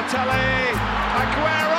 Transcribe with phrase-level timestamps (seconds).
[0.00, 0.72] Balotelli,
[1.14, 1.69] Aguero!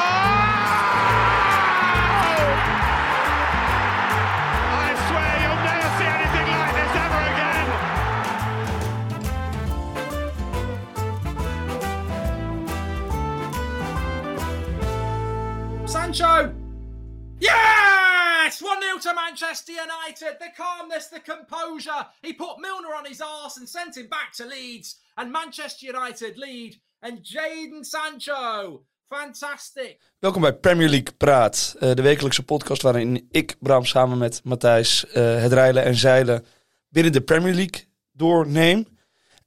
[19.41, 20.39] Manchester United.
[20.39, 22.07] The calmness, the composure.
[22.21, 24.99] He put Milner on his arse and sent him back to Leeds.
[25.15, 26.79] And Manchester United lead.
[26.99, 28.83] And Jaden Sancho.
[29.09, 29.99] Fantastic.
[30.19, 35.07] Welkom bij Premier League Praat, eh, de wekelijkse podcast waarin ik, Bram, samen met Matthijs
[35.07, 36.45] eh, het rijlen en zeilen
[36.89, 38.87] binnen de Premier League doorneem.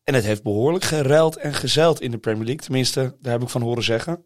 [0.05, 2.63] En het heeft behoorlijk geruild en gezeild in de Premier League.
[2.63, 4.25] Tenminste, daar heb ik van horen zeggen.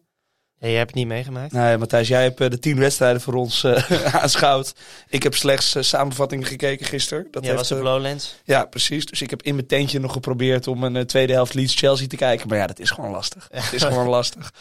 [0.59, 1.51] Ja, jij hebt het niet meegemaakt?
[1.51, 4.73] Nee, Matthijs, jij hebt eh, de tien wedstrijden voor ons eh, aanschouwd.
[5.07, 7.27] Ik heb slechts eh, samenvattingen gekeken gisteren.
[7.31, 8.35] Dat Jij was op Lowlands.
[8.43, 9.05] Ja, precies.
[9.05, 12.47] Dus ik heb in mijn tentje nog geprobeerd om een tweede helft Leeds-Chelsea te kijken.
[12.47, 13.47] Maar ja, dat is gewoon lastig.
[13.51, 14.53] Het is gewoon lastig.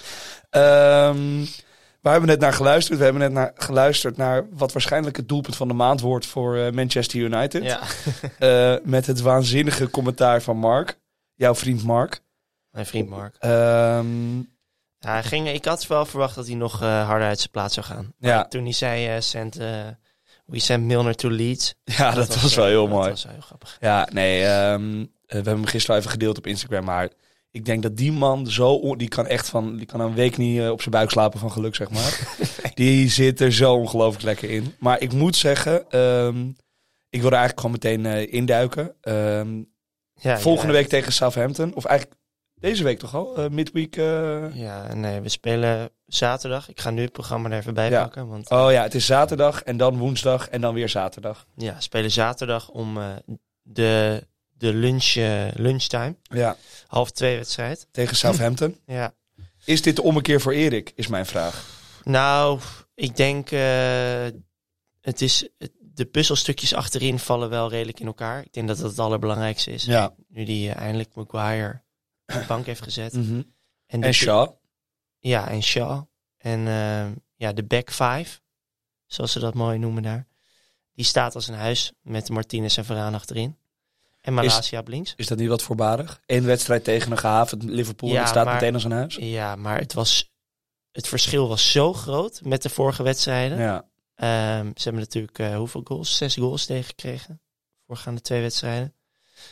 [0.50, 1.44] Ehm
[2.00, 2.98] we hebben net naar geluisterd.
[2.98, 6.74] We hebben net naar geluisterd naar wat waarschijnlijk het doelpunt van de maand wordt voor
[6.74, 7.62] Manchester United.
[8.38, 10.98] Ja, met het waanzinnige commentaar van Mark.
[11.34, 12.20] Jouw vriend Mark.
[12.70, 13.36] mijn vriend Mark.
[13.38, 14.06] Ehm,
[15.00, 17.74] Ja, hij ging, ik had wel verwacht dat hij nog eh, harder uit zijn plaats
[17.74, 18.14] zou gaan.
[18.18, 18.44] Maar Ja.
[18.44, 19.86] Toen hij zei, eh send, eh,
[20.46, 21.74] we send Milner to Leeds.
[21.98, 23.10] ja, dat, was, wel heel dat mooi.
[23.10, 23.77] was wel heel grappig.
[23.80, 26.84] Ja, nee, ehm, eh, we hebben hem gisteren even gedeeld op Instagram.
[26.84, 27.08] Maar
[27.50, 28.96] ik denk dat die man zo...
[28.96, 29.77] Die kan echt van...
[29.77, 32.36] Die kan een week niet op zijn buik slapen van geluk, zeg maar.
[32.74, 34.74] Die zit er zo ongelooflijk lekker in.
[34.78, 35.90] Maar ik moet zeggen...
[35.90, 36.48] ehm,
[37.10, 38.94] ik wil er eigenlijk gewoon meteen induiken.
[39.00, 39.62] Ehm,
[40.20, 41.74] Ja, volgende ja, week tegen Southampton.
[41.74, 42.17] Of eigenlijk
[42.61, 43.37] deze week toch al?
[43.37, 43.97] Eh, midweek...
[43.97, 46.69] eh, Ja, nee, we spelen zaterdag.
[46.69, 48.03] Ik ga nu het programma er even bij Ja.
[48.03, 48.28] pakken.
[48.28, 51.47] Want Oh ja, het is zaterdag en dan woensdag en dan weer zaterdag.
[51.56, 53.06] ja, we spelen zaterdag om eh,
[53.62, 55.14] de, de lunch,
[55.55, 56.17] lunchtime.
[56.23, 57.89] Ja, Half twee wedstrijd.
[57.91, 58.79] tegen Southampton.
[58.86, 59.14] Ja.
[59.64, 61.64] Is dit de ommekeer voor Erik, is mijn vraag.
[62.05, 62.61] Nou,
[62.95, 63.48] ik denk,
[65.01, 65.48] het is,
[65.80, 68.42] de puzzelstukjes achterin vallen wel redelijk in elkaar.
[68.42, 69.85] Ik denk dat dat het allerbelangrijkste is.
[69.85, 70.14] Ja.
[70.29, 71.83] Nu die eindelijk Maguire
[72.33, 73.12] de bank heeft gezet.
[73.12, 73.34] Mhm.
[73.36, 73.44] En,
[73.86, 74.50] En de- Shaw.
[75.18, 76.02] Ja, en Shaw.
[76.36, 77.06] En eh,
[77.36, 78.40] ja, de back five,
[79.06, 80.27] zoals ze dat mooi noemen daar.
[80.92, 83.56] Die staat als een huis met Martinez en Varane achterin.
[84.20, 85.12] En Malasia op links.
[85.17, 86.20] Is dat niet wat voorbarig?
[86.27, 89.17] Eén wedstrijd tegen een gehavend Liverpool Ja, staat maar- meteen als een huis?
[89.20, 90.33] Ja, maar het, was,
[90.92, 93.58] het verschil was zo groot met de vorige wedstrijden.
[93.58, 93.88] Ja.
[94.14, 96.17] Ehm, ze hebben natuurlijk eh, hoeveel goals?
[96.17, 97.40] Zes goals tegengekregen.
[97.86, 98.94] Voorgaande twee wedstrijden.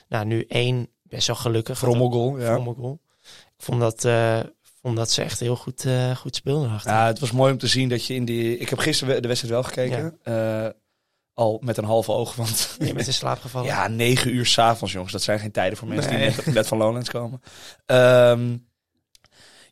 [0.09, 1.79] Nou, nu één best wel gelukkig.
[1.79, 2.57] Frommelgoal, ja.
[3.59, 4.41] Ik vond dat, eh,
[4.81, 6.91] vond dat ze echt heel goed, eh, goed speelden achter.
[6.93, 7.07] ja.
[7.07, 8.59] Het was mooi om te zien dat je in die...
[8.59, 10.19] Ik heb gisteren de wedstrijd wel gekeken.
[10.23, 10.69] Eh,
[11.35, 12.77] al met een halve oog, want...
[12.79, 13.69] Je bent in slaap gevallen.
[13.69, 15.13] Ja, negen uur s'avonds, jongens.
[15.13, 16.29] Dat zijn geen tijden voor mensen Nee.
[16.29, 17.41] die net, net van Lowlands komen.
[17.87, 18.57] Ehm,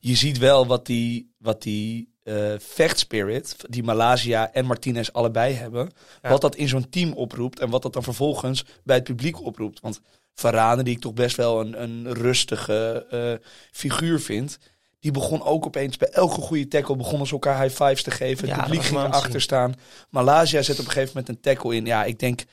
[0.00, 2.12] je ziet wel wat die, wat die
[2.58, 5.90] vechtspirit, die Malaysia en Martinez allebei hebben.
[6.22, 6.28] Ja.
[6.30, 9.80] Wat dat in zo'n team oproept en wat dat dan vervolgens bij het publiek oproept.
[9.80, 10.00] Want
[10.34, 14.58] Varane, die ik toch best wel een, een rustige eh, figuur vind...
[15.04, 18.48] Die begon ook opeens bij elke goede tackle begonnen ze elkaar high fives te geven.
[18.48, 19.74] Ja, het publiek ging erachter staan.
[20.10, 21.86] Malaysia zet op een gegeven moment een tackle in.
[21.86, 22.44] Ja, ik denk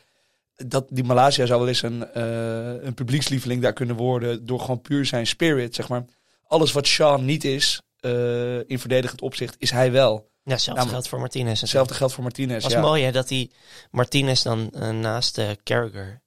[0.55, 4.45] dat die Malaysia zou wel eens een, eh, een publiekslieveling daar kunnen worden.
[4.45, 6.05] Door gewoon puur zijn spirit, zeg maar.
[6.47, 10.29] Alles wat Sean niet is, eh, in verdedigend opzicht, is hij wel.
[10.43, 11.61] Ja, hetzelfde Nou, geldt voor Martinez.
[11.61, 12.53] Hetzelfde geldt voor Martinez.
[12.53, 12.81] Het was ja.
[12.81, 13.51] mooi hè, dat die
[13.91, 16.21] Martinez dan naast eh Carragher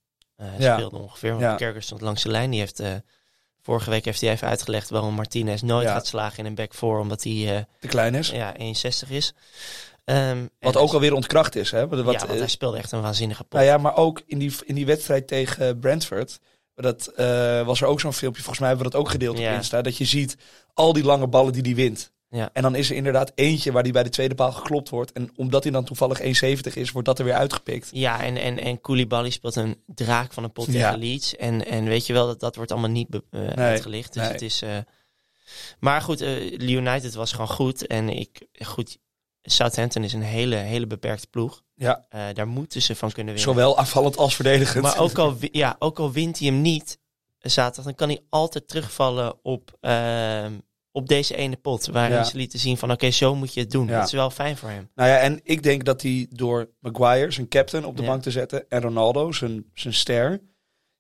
[0.59, 0.77] Ja.
[0.77, 1.31] speelde ongeveer.
[1.31, 1.55] Want Ja.
[1.57, 2.51] Carragher stond langs de lijn.
[2.51, 2.93] Die heeft, eh,
[3.63, 5.93] vorige week heeft hij even uitgelegd waarom Martinez nooit Ja.
[5.93, 6.99] gaat slagen in een back four.
[6.99, 8.29] Omdat hij eh, Te klein is.
[8.31, 9.33] ja, 61 is.
[10.05, 11.71] Ehm, Wat ook alweer ontkracht is.
[11.71, 11.89] Hè?
[11.89, 13.53] Wat, ja, want eh, hij speelde echt een waanzinnige pot.
[13.53, 16.39] nou ja, maar ook in die, in die wedstrijd tegen Brentford.
[16.75, 18.41] Dat eh, was er ook zo'n filmpje.
[18.43, 19.51] Volgens mij hebben we dat ook gedeeld Ja.
[19.51, 19.83] op Insta.
[19.83, 20.37] Dat je ziet
[20.75, 22.13] al die lange ballen die hij wint.
[22.35, 22.51] Ja.
[22.53, 25.13] En dan is er inderdaad eentje waar die bij de tweede paal geklopt wordt.
[25.13, 27.89] En omdat hij dan toevallig 1,70 is, wordt dat er weer uitgepikt.
[27.93, 30.97] Ja, en, en, en Koulibaly speelt een draak van een pot tegen Ja.
[30.97, 31.37] Leeds.
[31.37, 34.13] En, en weet je wel, dat, dat wordt allemaal niet eh, uitgelicht.
[34.13, 34.33] Dus nee.
[34.33, 34.63] het is...
[34.63, 34.77] eh,
[35.79, 37.87] maar goed, eh United was gewoon goed.
[37.87, 38.47] En ik...
[38.53, 38.99] Goed,
[39.43, 41.63] Southampton is een hele, hele beperkte ploeg.
[41.75, 43.53] Ja, daar moeten ze van kunnen winnen.
[43.53, 44.83] zowel aanvallend als verdedigend.
[44.83, 46.99] Maar ook al, ja, ook al wint hij hem niet
[47.39, 50.53] zaterdag, dan kan hij altijd terugvallen op, ehm,
[50.97, 51.87] op deze ene pot.
[51.87, 52.25] Waarin Ja.
[52.25, 53.87] ze lieten zien van oké, zo moet je het doen.
[53.87, 53.99] Ja.
[53.99, 54.91] Dat is wel fijn voor hem.
[54.95, 58.09] Nou ja, en ik denk dat hij door Maguire, zijn captain, op de Ja.
[58.09, 58.69] bank te zetten.
[58.69, 60.41] En Ronaldo, zijn, zijn ster.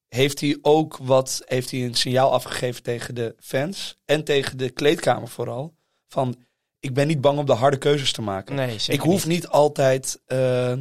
[0.09, 3.97] Heeft hij ook wat, heeft hij een signaal afgegeven tegen de fans.
[4.05, 5.75] En tegen de kleedkamer vooral.
[6.09, 6.37] Van,
[6.81, 8.55] ik ben niet bang om de harde keuzes te maken.
[8.55, 10.73] Nee, ik hoef niet, altijd eh,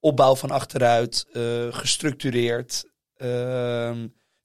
[0.00, 2.84] opbouw van achteruit, eh, gestructureerd,
[3.14, 3.96] eh,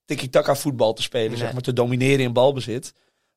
[0.04, 1.28] tiki-taka voetbal te spelen.
[1.30, 1.38] Nee.
[1.38, 2.92] Zeg maar, te domineren in balbezit.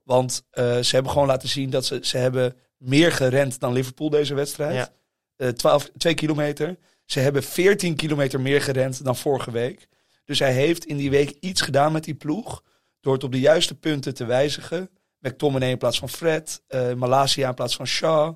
[0.09, 4.09] Want eh, ze hebben gewoon laten zien dat ze, ze hebben meer gerend dan Liverpool
[4.09, 4.73] deze wedstrijd.
[4.75, 4.89] Ja.
[5.35, 6.77] Eh 12, 2 kilometer.
[7.05, 9.87] Ze hebben 14 kilometer meer gerend dan vorige week.
[10.25, 12.63] Dus hij heeft in die week iets gedaan met die ploeg.
[13.01, 14.89] Door het op de juiste punten te wijzigen.
[15.19, 16.61] McTominay in plaats van Fred.
[16.67, 18.35] eh Malasia in plaats van Shaw.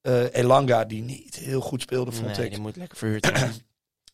[0.00, 2.50] eh, Elanga, die niet heel goed speelde, vond Nee, ik.
[2.52, 3.32] die moet lekker verhuurd.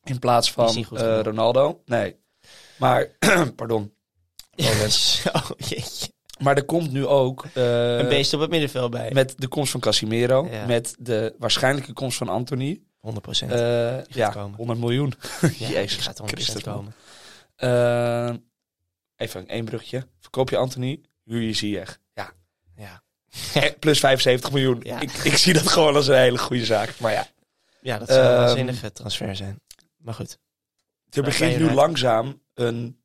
[0.05, 1.21] In plaats van eh.
[1.23, 1.83] Ronaldo.
[1.85, 2.17] Nee.
[2.79, 3.11] Maar,
[3.57, 3.93] pardon.
[4.89, 6.15] Zo, jeetje.
[6.39, 7.45] Maar er komt nu ook...
[7.55, 9.11] eh, Een beest op het middenveld bij.
[9.13, 10.49] Met de komst van Casimiro.
[10.51, 10.67] Ja.
[10.67, 12.81] Met de waarschijnlijke komst van Anthony.
[12.99, 13.51] 100 procent.
[13.53, 14.57] Eh, ja, komen.
[14.57, 15.15] 100 miljoen.
[15.59, 16.75] ja, Jezus gaat 100 Christus, man.
[16.75, 16.95] komen.
[17.57, 18.35] Eh,
[19.17, 20.07] even één brugje.
[20.21, 21.99] Verkoop je Anthony, huur je Ziyech.
[22.15, 22.33] Ja.
[22.77, 23.03] Ja.
[23.81, 24.81] Plus 75 miljoen.
[24.83, 25.01] Ja.
[25.01, 26.95] Ik, ik zie dat gewoon als een hele goede zaak.
[27.01, 27.27] Maar ja,
[27.81, 29.61] ja, dat zou een Ehm, waanzinnige transfer zijn.
[29.97, 30.39] Maar goed.
[31.11, 33.01] er begint nu langzaam een...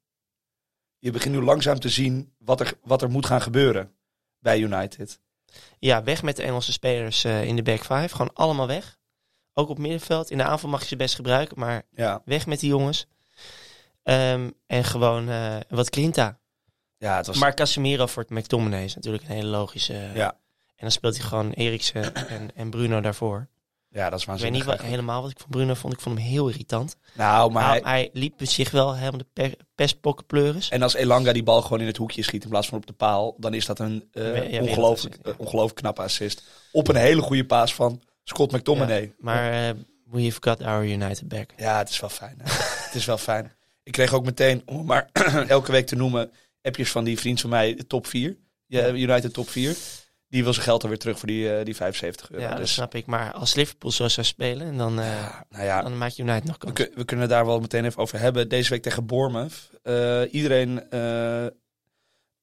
[1.02, 3.92] Je begint nu langzaam te zien wat er, wat er moet gaan gebeuren
[4.40, 5.20] bij United.
[5.80, 8.10] Ja, weg met de Engelse spelers eh, in de back five.
[8.10, 9.00] Gewoon allemaal weg.
[9.54, 10.32] Ook op middenveld.
[10.32, 13.08] In de aanval mag je ze best gebruiken, maar Ja, weg met die jongens.
[14.04, 16.40] Ehm, en gewoon eh, wat Grinta.
[16.98, 17.38] ja het was...
[17.38, 19.94] Maar Casemiro voor het McTominay is natuurlijk een hele logische.
[20.14, 20.32] ja,
[20.68, 23.48] En dan speelt hij gewoon Eriksen en, en Bruno daarvoor.
[23.92, 24.52] Ja, dat is Ik weet waanzinnig.
[24.52, 25.94] niet wat, helemaal wat ik van Bruno vond.
[25.94, 26.96] Ik vond hem heel irritant.
[27.14, 30.70] Nou, maar Maar hij- hij, liep zich wel helemaal de pe pestpokkenpleuris.
[30.70, 32.94] En als Elanga die bal gewoon in het hoekje schiet in plaats van op de
[32.94, 35.32] paal, dan is dat een eh, Ja, ja, ongelooflijk, ja.
[35.32, 36.44] eh, ongelooflijk knappe assist.
[36.72, 39.02] Op een hele goede paas van Scott McTominay.
[39.02, 39.76] Ja, Maar eh
[40.12, 41.52] we've got our United back.
[41.56, 42.38] het is wel fijn.
[42.86, 43.52] het is wel fijn.
[43.84, 45.10] Ik kreeg ook meteen, om maar
[45.48, 48.38] elke week te noemen, appjes van die vriend van mij, de top 4.
[48.68, 49.76] Ja, United top 4.
[50.32, 52.44] Die wil zijn geld alweer terug voor die, eh, die 75 euro.
[52.44, 53.06] Ja, dat dus, snap ik.
[53.06, 56.44] Maar als Liverpool zo zou spelen, en dan, eh, ja, nou ja, dan maakt United
[56.44, 56.88] nog kans.
[56.96, 58.50] we kunnen daar wel meteen even over hebben.
[58.50, 59.70] Deze week tegen Bournemouth.
[59.84, 60.84] Eh, iedereen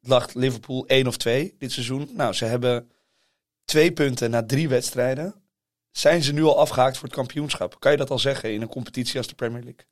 [0.00, 2.11] lag Liverpool 1 of 2 dit seizoen.
[2.12, 2.90] Nou, ze hebben
[3.64, 5.34] twee punten na drie wedstrijden.
[5.91, 7.81] Zijn ze nu al afgehaakt voor het kampioenschap?
[7.81, 9.87] Kan je dat al zeggen in een competitie als de Premier League?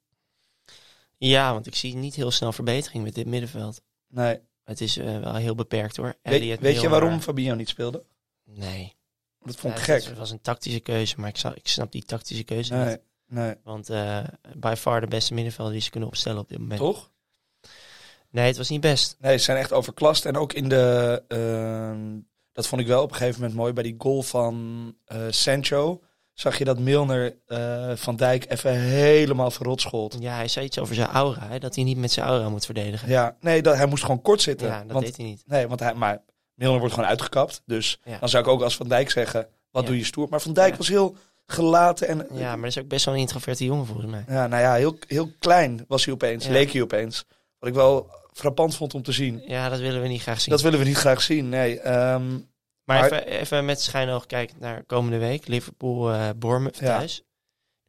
[1.16, 3.82] Ja, want ik zie niet heel snel verbetering met dit middenveld.
[4.08, 4.40] Nee.
[4.66, 6.14] Het is eh, wel heel beperkt hoor.
[6.22, 8.04] Weet, Elliot, weet je waarom Fabinho niet speelde?
[8.44, 8.94] Nee.
[9.40, 10.04] Dat vond ik Ja, gek.
[10.04, 12.98] Het was een tactische keuze, maar ik, zou- ik snap die tactische keuze Nee, niet.
[13.26, 13.54] nee.
[13.64, 14.24] Want eh
[14.56, 16.78] by far de beste middenvelder die ze kunnen opstellen op dit moment.
[16.80, 17.10] Toch?
[18.30, 19.16] Nee, het was niet best.
[19.20, 20.24] Nee, ze zijn echt overklast.
[20.24, 21.22] En ook in de...
[21.28, 22.18] ehm,
[22.52, 23.72] dat vond ik wel op een gegeven moment mooi.
[23.72, 26.02] Bij die goal van eh, Sancho
[26.40, 30.16] zag je dat Milner eh, Van Dijk even helemaal verrot schold.
[30.20, 32.64] Ja, hij zei iets over zijn aura, hè, dat hij niet met zijn aura moet
[32.64, 33.08] verdedigen.
[33.08, 34.66] Ja, nee, dat, hij moest gewoon kort zitten.
[34.68, 35.42] Ja, dat want, deed hij niet.
[35.46, 36.22] Nee, want hij, maar
[36.54, 37.62] Milner wordt gewoon uitgekapt.
[37.66, 38.18] Dus Ja.
[38.18, 39.88] dan zou ik ook als Van Dijk zeggen, wat Ja.
[39.88, 40.26] doe je stoer.
[40.30, 41.16] Maar Van Dijk was heel
[41.46, 42.26] gelaten en...
[42.32, 44.24] Ja, maar dat is ook best wel een introverte jongen volgens mij.
[44.28, 46.46] Ja, nou ja, heel, heel klein was hij opeens.
[46.46, 47.24] Leek hij opeens.
[47.58, 49.42] Wat ik wel frappant vond om te zien.
[49.46, 50.50] Ja, dat willen we niet graag zien.
[50.50, 51.80] Dat willen we niet graag zien, nee.
[51.80, 52.38] Ehm,
[52.86, 55.46] maar maar- even, even met schijnoog kijken naar komende week.
[55.46, 57.22] Liverpool, eh Bournemouth thuis.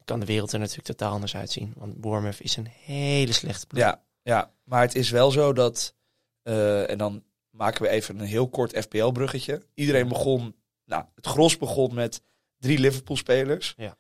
[0.06, 1.74] Kan de wereld er natuurlijk totaal anders uitzien.
[1.76, 3.82] Want Bournemouth is een hele slechte ploeg.
[3.84, 5.96] ja, ja, maar het is wel zo dat...
[6.44, 9.66] eh, en dan maken we even een heel kort FPL-bruggetje.
[9.74, 10.56] Iedereen begon...
[10.86, 12.22] Nou, het gros begon met
[12.60, 13.74] drie Liverpool-spelers.
[13.78, 13.98] Ja.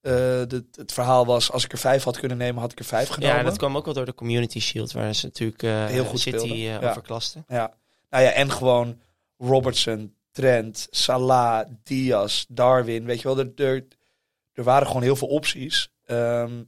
[0.00, 0.12] Eh,
[0.46, 3.08] de- het verhaal was, als ik er vijf had kunnen nemen, had ik er vijf
[3.08, 3.36] genomen.
[3.36, 5.60] Ja, dat kwam ook wel door de Community Shield, waar ze natuurlijk
[5.90, 6.88] Heel goed City eh, ja.
[6.90, 7.44] overklasten.
[7.48, 7.74] Ja.
[8.10, 9.00] Nou ja, en gewoon
[9.36, 13.04] Robertson, Trent, Salah, Diaz, Darwin.
[13.04, 13.86] Weet je wel, er, er,
[14.52, 15.92] er waren gewoon heel veel opties.
[16.04, 16.62] Ehm,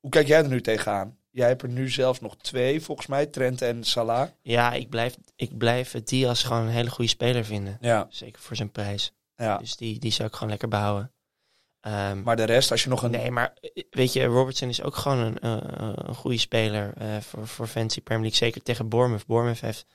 [0.00, 1.18] hoe kijk jij er nu tegenaan?
[1.30, 4.28] Jij hebt er nu zelfs nog twee, volgens mij, Trent en Salah.
[4.42, 7.78] Ja, ik blijf, ik blijf Diaz gewoon een hele goede speler vinden.
[7.80, 9.12] Ja, Zeker voor zijn prijs.
[9.36, 9.58] ja.
[9.58, 11.12] Dus die, die zou ik gewoon lekker behouden.
[11.80, 13.10] Ehm, Maar de rest, als je nog een...
[13.10, 13.54] Nee, maar
[13.90, 18.00] weet je, Robertson is ook gewoon een, eh, een goede speler eh, voor, voor Fancy
[18.00, 18.38] Premier League.
[18.46, 19.26] Zeker tegen Bournemouth.
[19.26, 19.86] Bournemouth heeft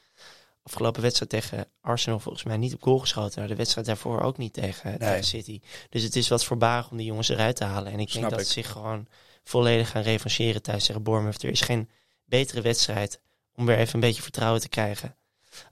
[0.66, 3.40] afgelopen wedstrijd tegen Arsenal volgens mij niet op goal geschoten.
[3.40, 5.60] Maar de wedstrijd daarvoor ook niet tegen, tegen City.
[5.90, 7.92] Dus het is wat voorbarig om die jongens eruit te halen.
[7.92, 9.08] En ik Snap denk dat ze zich gewoon
[9.44, 11.44] volledig gaan revancheren thuis tegen Bournemouth.
[11.44, 11.90] Er is geen
[12.26, 13.20] betere wedstrijd
[13.56, 15.16] om weer even een beetje vertrouwen te krijgen.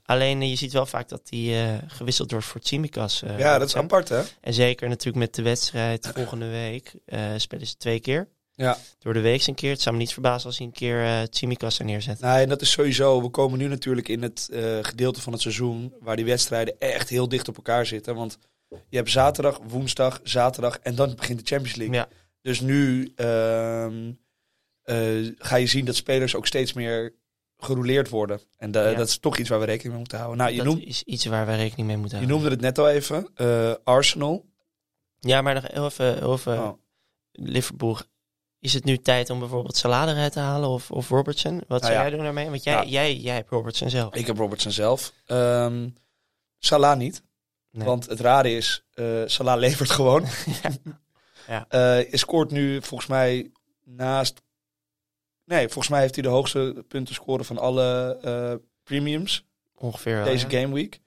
[0.04, 3.22] Alleen eh, je ziet wel vaak dat die eh, gewisseld wordt voor Tsimikas.
[3.22, 4.22] eh, ja, dat is apart, hè?
[4.40, 8.28] En zeker natuurlijk met de wedstrijd volgende week eh, spelen ze twee keer.
[8.56, 8.78] Ja.
[8.98, 9.70] Door de week een keer.
[9.70, 12.20] Het zou me niet verbazen als hij een keer Tsimikas er neerzet.
[12.20, 13.22] Nee, en dat is sowieso.
[13.22, 17.08] We komen nu natuurlijk in het eh, gedeelte van het seizoen waar die wedstrijden echt
[17.08, 18.14] heel dicht op elkaar zitten.
[18.14, 18.38] Want
[18.88, 21.96] je hebt zaterdag, woensdag, zaterdag en dan begint de Champions League.
[21.96, 22.08] Ja,
[22.40, 24.12] Dus nu ehm,
[24.82, 27.14] eh, ga je zien dat spelers ook steeds meer
[27.56, 28.40] gerouleerd worden.
[28.56, 28.96] En da- Ja.
[28.96, 30.38] dat is toch iets waar we rekening mee moeten houden.
[30.38, 32.42] Nou, je, dat is iets waar we rekening mee moeten je houden.
[32.50, 33.28] noemde het net al even.
[33.84, 34.44] Arsenal.
[35.20, 36.72] Ja, maar nog heel even over Oh.
[37.32, 37.98] Liverpool.
[38.64, 41.62] Is het nu tijd om bijvoorbeeld Salade eruit te halen of, of Robertson?
[41.68, 42.00] Wat zou ja.
[42.00, 42.50] jij doen daarmee?
[42.50, 42.88] Want jij, Nou.
[42.88, 44.14] jij, jij hebt Robertson zelf.
[44.14, 45.12] Ik heb Robertson zelf.
[45.26, 45.88] Ehm,
[46.58, 47.22] Salah niet.
[47.70, 47.86] Nee.
[47.86, 50.24] Want het rare is, eh Salah levert gewoon.
[51.46, 51.64] Ja.
[51.68, 53.50] Hij scoort nu volgens mij
[53.84, 54.42] naast...
[55.44, 58.54] Nee, volgens mij heeft hij de hoogste punten scoren van alle eh,
[58.84, 59.44] premiums
[59.74, 60.60] Ongeveer deze ja.
[60.60, 61.00] game week.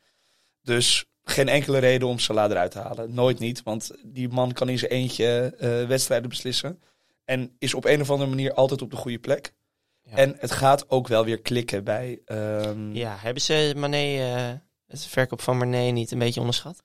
[0.61, 3.13] Dus geen enkele reden om Salah eruit te halen.
[3.13, 5.53] Nooit niet, want die man kan in zijn eentje
[5.87, 6.79] wedstrijden beslissen.
[7.27, 9.53] En is op een of andere manier altijd op de goede plek.
[10.01, 10.15] Ja.
[10.15, 12.21] En het gaat ook wel weer klikken bij...
[12.25, 14.53] ehm, Ja, hebben ze Mané, eh,
[14.85, 16.83] het verkoop van Mané niet een beetje onderschat?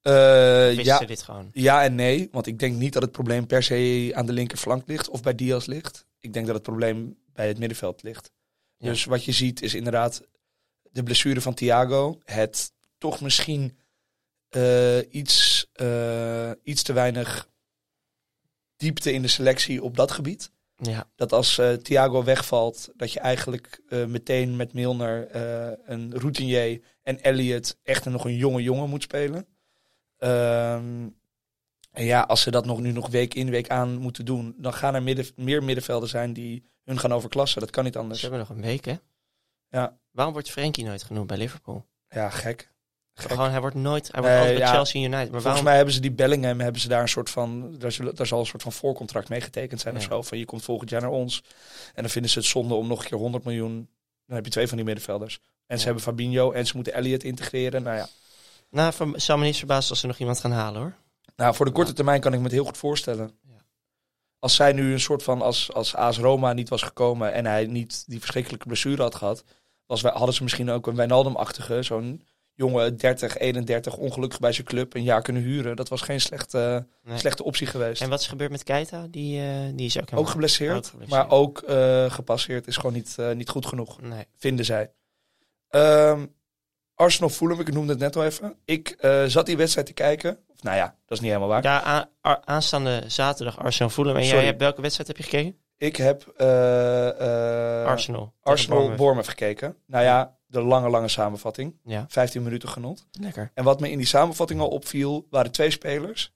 [0.00, 1.50] eh, Wisten ja, ze dit gewoon?
[1.52, 4.86] Ja en nee, want ik denk niet dat het probleem per se aan de linkerflank
[4.88, 6.06] ligt of bij Diaz ligt.
[6.18, 8.30] Ik denk dat het probleem bij het middenveld ligt.
[8.76, 8.88] Ja.
[8.88, 10.22] Dus wat je ziet is inderdaad
[10.90, 12.20] de blessure van Thiago.
[12.24, 13.78] Het toch misschien
[14.48, 17.48] eh, iets, eh, iets te weinig
[18.82, 20.50] diepte in de selectie op dat gebied.
[20.76, 26.18] Ja, Dat als eh, Thiago wegvalt, dat je eigenlijk eh, meteen met Milner, eh, een
[26.18, 29.46] routinier en Elliot echt nog een jonge jongen moet spelen.
[30.18, 31.08] Ehm,
[31.92, 34.72] en ja, als ze dat nog, nu nog week in, week aan moeten doen, dan
[34.74, 37.60] gaan er midden, meer middenvelden zijn die hun gaan overklassen.
[37.60, 38.20] Dat kan niet ze anders.
[38.20, 38.96] hebben nog een week, hè?
[39.68, 41.86] Ja, Waarom wordt Frenkie nooit genoemd bij Liverpool?
[42.08, 42.71] ja gek.
[43.14, 44.72] Gewoon, hij wordt nooit, hij wordt altijd bij ja.
[44.72, 45.16] Chelsea United.
[45.18, 45.64] Maar Volgens waarom?
[45.64, 48.40] mij hebben ze die Bellingham, hebben ze daar een soort van, daar, zullen, daar zal
[48.40, 50.08] een soort van voorcontract mee getekend zijn of Ja.
[50.08, 50.22] zo.
[50.22, 51.42] Van je komt volgend jaar naar ons.
[51.94, 53.88] En dan vinden ze het zonde om nog een keer 100 miljoen.
[54.26, 55.40] Dan heb je twee van die middenvelders.
[55.66, 57.82] En ze hebben Fabinho en ze moeten Elliot integreren.
[57.82, 58.08] Nou ja,
[58.70, 60.94] Nou, voor, zou me niet verbazen als ze nog iemand gaan halen, hoor.
[61.36, 63.30] nou, voor de korte termijn kan ik me het heel goed voorstellen.
[63.48, 63.54] Ja.
[64.38, 67.66] Als zij nu een soort van, als, als AS Roma niet was gekomen en hij
[67.66, 69.44] niet die verschrikkelijke blessure had gehad,
[69.86, 72.22] was, hadden ze misschien ook een Wijnaldum-achtige, zo'n
[72.54, 75.76] jonge 30, 31, ongelukkig bij zijn club, een jaar kunnen huren.
[75.76, 77.18] Dat was geen slechte, Nee.
[77.18, 78.02] slechte optie geweest.
[78.02, 79.06] En wat is gebeurd met Keita?
[79.10, 81.20] Die, eh, die is ook, Ook geblesseerd, Ook geblesseerd.
[81.28, 84.24] maar ook eh, gepasseerd is gewoon niet, eh, niet goed genoeg, Nee.
[84.36, 84.92] vinden zij.
[85.68, 86.26] Ehm,
[86.94, 88.56] Arsenal Fulham, ik noemde het net al even.
[88.64, 90.38] Ik zat die wedstrijd te kijken.
[90.48, 91.62] Of, nou ja, dat is niet helemaal waar.
[91.62, 92.08] Ja,
[92.44, 94.16] aanstaande zaterdag Arsenal Fulham.
[94.16, 95.56] En jij hebt welke wedstrijd heb je gekeken?
[95.76, 96.22] Ik heb
[97.86, 98.32] Arsenal.
[98.42, 98.88] Arsenal.
[98.94, 99.76] Bournemouth gekeken.
[99.86, 101.78] Nou ja, de lange, lange samenvatting.
[101.84, 103.06] Ja, 15 minuten genot.
[103.20, 103.50] lekker.
[103.54, 106.32] En wat me in die samenvatting al opviel, waren twee spelers.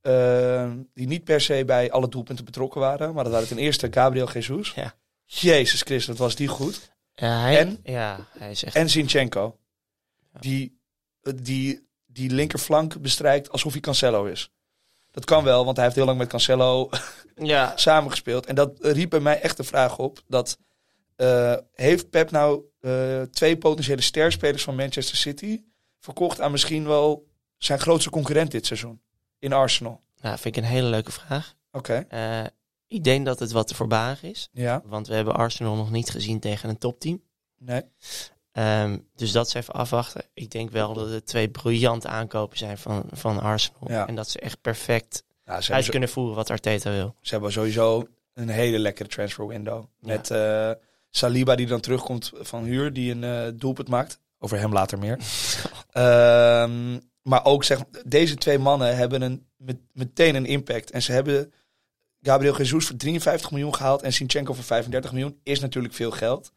[0.00, 3.14] eh, die niet per se bij alle doelpunten betrokken waren.
[3.14, 4.72] Maar dat waren ten eerste Gabriel Jesus.
[4.74, 4.94] Ja.
[5.24, 6.90] Jezus Christus, wat was die goed.
[7.14, 7.78] Ja, hij, En?
[7.82, 8.74] Ja, hij is echt...
[8.74, 9.56] En Zinchenko.
[10.32, 10.40] Ja.
[10.40, 10.80] Die,
[11.34, 14.50] die, die linkerflank bestrijkt alsof hij Cancelo is.
[15.10, 16.90] Dat kan wel, want hij heeft heel lang met Cancelo
[17.52, 18.46] ja, samengespeeld.
[18.46, 20.22] En dat riep bij mij echt de vraag op.
[20.26, 20.58] Dat,
[21.16, 25.62] eh, heeft Pep nou eh, twee potentiële sterspelers van Manchester City
[26.00, 29.00] verkocht aan misschien wel zijn grootste concurrent dit seizoen?
[29.38, 30.00] In Arsenal.
[30.20, 31.54] nou, vind ik een hele leuke vraag.
[31.72, 32.44] Oké, Eh,
[32.86, 34.48] ik denk dat het wat te voorbarig is.
[34.52, 37.22] ja, Want we hebben Arsenal nog niet gezien tegen een topteam.
[37.58, 37.82] nee.
[38.52, 40.22] Ehm, dus dat is even afwachten.
[40.34, 43.80] Ik denk wel dat het twee briljante aankopen zijn van, van Arsenal.
[43.90, 44.06] Ja.
[44.06, 47.14] En dat ze echt perfect Ja, ze, uit kunnen voeren wat Arteta wil.
[47.20, 49.84] ze hebben sowieso een hele lekkere transfer window.
[50.00, 50.06] Ja.
[50.06, 50.70] Met eh,
[51.10, 54.20] Saliba die dan terugkomt van huur, die een eh, doelpunt maakt.
[54.38, 55.18] Over hem later meer.
[55.90, 60.90] Ehm, maar ook zeg, deze twee mannen hebben een, met, meteen een impact.
[60.90, 61.52] En ze hebben
[62.20, 65.40] Gabriel Jesus voor 53 miljoen gehaald en Sinchenko voor 35 miljoen.
[65.42, 66.52] Is natuurlijk veel geld.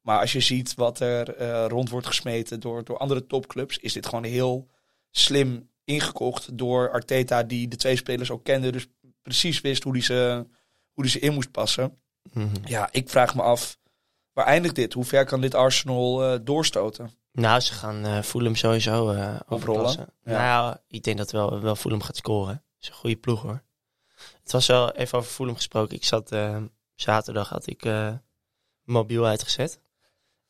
[0.00, 3.92] Maar als je ziet wat er eh, rond wordt gesmeten door, door andere topclubs, is
[3.92, 4.68] dit gewoon heel
[5.10, 8.72] slim ingekocht door Arteta, die de twee spelers ook kende.
[8.72, 8.86] Dus
[9.22, 10.46] precies wist hoe die ze,
[10.92, 11.98] hoe die ze in moest passen.
[12.32, 12.48] Mhm.
[12.64, 13.78] Ja, ik vraag me af,
[14.34, 14.92] waar eindigt dit?
[14.92, 17.10] Hoe ver kan dit Arsenal eh, doorstoten?
[17.32, 19.16] Nou, ze gaan eh Fulham sowieso
[19.48, 20.12] overklassen.
[20.24, 20.38] Ja.
[20.38, 22.54] Nou, ik denk dat wel, wel Fulham gaat scoren.
[22.54, 23.62] Het is een goede ploeg hoor.
[24.42, 25.96] Het was wel even over Fulham gesproken.
[25.96, 26.36] Ik zat
[26.94, 27.88] zaterdag had ik
[28.84, 29.80] mobiel uitgezet.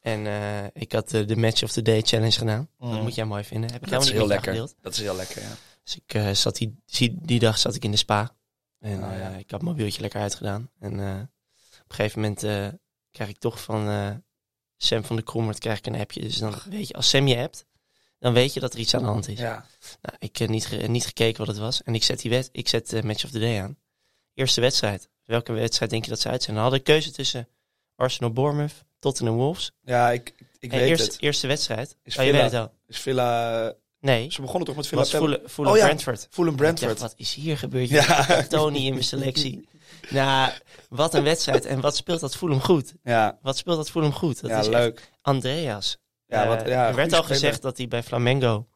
[0.00, 0.26] En
[0.74, 2.68] ik had de Match of the Day challenge gedaan.
[2.78, 3.72] Dat moet jij mooi vinden.
[3.72, 3.90] Heb ik.
[3.90, 4.52] Dat is heel lekker.
[4.52, 4.74] gedeeld.
[4.80, 5.54] Dat is heel lekker, ja.
[5.82, 6.82] Dus ik zat die,
[7.22, 8.36] die, dag zat ik in de spa.
[8.80, 9.28] En Oh, ja.
[9.28, 10.70] ik had mijn mobieltje lekker uitgedaan.
[10.78, 12.42] En op een gegeven moment
[13.14, 14.10] krijg ik toch van eh,
[14.76, 16.20] Sam van de Krommert krijg ik een appje.
[16.20, 17.66] Dus dan weet je, als Sam je hebt,
[18.18, 19.38] dan weet je dat er iets aan de hand is.
[19.38, 19.66] Ja,
[20.02, 21.82] Nou, ik heb niet, ge- niet gekeken wat het was.
[21.82, 23.76] En ik zet die wet, ik zet eh, Match of the Day aan.
[24.34, 25.08] Eerste wedstrijd.
[25.24, 26.54] Welke wedstrijd denk je dat ze uit zijn?
[26.54, 27.48] Dan hadden we keuze tussen
[27.96, 29.72] Arsenal Bournemouth, Tottenham Wolves.
[29.84, 31.20] ja ik, ik en weet eerste, het.
[31.22, 31.96] eerste wedstrijd.
[32.02, 32.32] Is oh, je Villa.
[32.32, 32.72] weet het wel.
[32.86, 33.74] Is Villa...
[34.00, 35.84] Nee, Ze begonnen toch met Villa Fulham, Fulham Oh ja.
[35.84, 36.26] Brentford.
[36.30, 36.88] Fulham Ik Brentford.
[36.98, 37.88] dacht, wat is hier gebeurd?
[37.88, 38.42] Ja.
[38.42, 39.68] Tony in mijn selectie.
[40.10, 40.52] nou,
[40.88, 41.64] wat een wedstrijd.
[41.64, 42.94] En wat speelt dat Fulham goed?
[43.02, 44.40] Ja, Wat speelt dat Fulham goed?
[44.40, 45.10] Dat ja is leuk.
[45.22, 45.96] Andreas.
[46.26, 47.40] Ja, Eh, wat, ja, er werd al speler.
[47.40, 48.66] gezegd dat hij bij Flamengo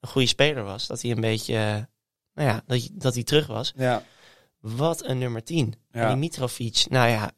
[0.00, 0.86] een goede speler was.
[0.86, 1.74] Dat hij een beetje, eh,
[2.34, 3.72] nou ja, dat, hij- dat hij terug was.
[3.76, 4.02] Ja,
[4.60, 5.74] Wat een nummer 10.
[5.90, 6.00] Ja.
[6.00, 7.30] En die Mitrovic, nou ja,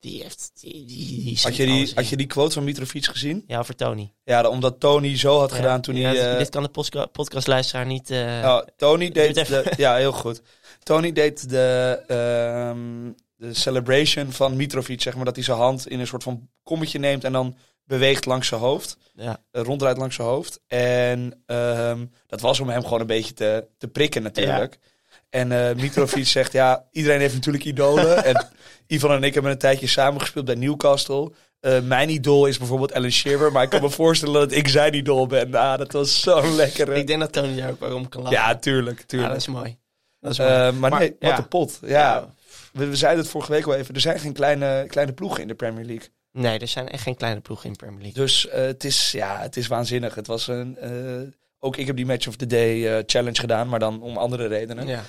[0.00, 0.50] Die heeft...
[0.60, 3.44] Die, die, die Had je, die, had je die quote van Mitrovic gezien?
[3.46, 4.14] Ja, voor Tony.
[4.24, 5.56] Ja, omdat Tony zo had Ja.
[5.56, 6.32] gedaan toen Ja, hij...
[6.32, 6.68] eh, dit kan de
[7.12, 8.10] podcastluisteraar niet...
[8.10, 10.42] eh, Oh, Tony deed de, ja, heel goed.
[10.88, 16.00] Tony deed de, ehm, de celebration van Mitrovic, zeg maar, dat hij zijn hand in
[16.00, 19.42] een soort van kommetje neemt en dan beweegt langs zijn hoofd, ja.
[19.50, 20.60] eh, ronddraait langs zijn hoofd.
[20.66, 24.78] En ehm, dat was om hem gewoon een beetje te, te prikken natuurlijk.
[25.30, 28.24] En eh, Mitrovic zegt, ja, iedereen heeft natuurlijk idolen.
[28.24, 28.46] en
[28.86, 31.32] Ivan en ik hebben een tijdje samengespeeld bij Newcastle.
[31.60, 34.94] Eh, mijn idool is bijvoorbeeld Alan Shearer, maar ik kan me voorstellen dat ik zijn
[34.94, 35.54] idool ben.
[35.54, 36.92] Ah, dat was zo lekker.
[36.92, 38.38] Ik denk dat Tony daar ook wel om kan lachen.
[38.38, 39.32] Ja, tuurlijk, Ja, tuurlijk.
[39.32, 39.78] dat is mooi.
[40.20, 40.38] Dat.
[40.38, 41.78] Eh, maar, Maar, nee, wat een pot.
[41.82, 42.34] Ja,
[42.72, 43.94] We, we zeiden het vorige week al even.
[43.94, 46.08] Er zijn geen kleine, kleine ploegen in de Premier League.
[46.32, 48.22] Nee, er zijn echt geen kleine ploegen in de Premier League.
[48.22, 50.14] Dus eh, het, is, ja, het is waanzinnig.
[50.14, 53.78] Het was een, eh, ook ik heb die Match of the Day challenge gedaan, maar
[53.78, 54.86] dan om andere redenen.
[54.86, 55.02] Ja.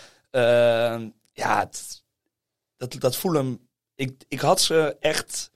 [1.34, 2.04] Ja, het-
[2.78, 3.70] dat, dat voelen.
[3.96, 5.52] Ik, ik had ze echt.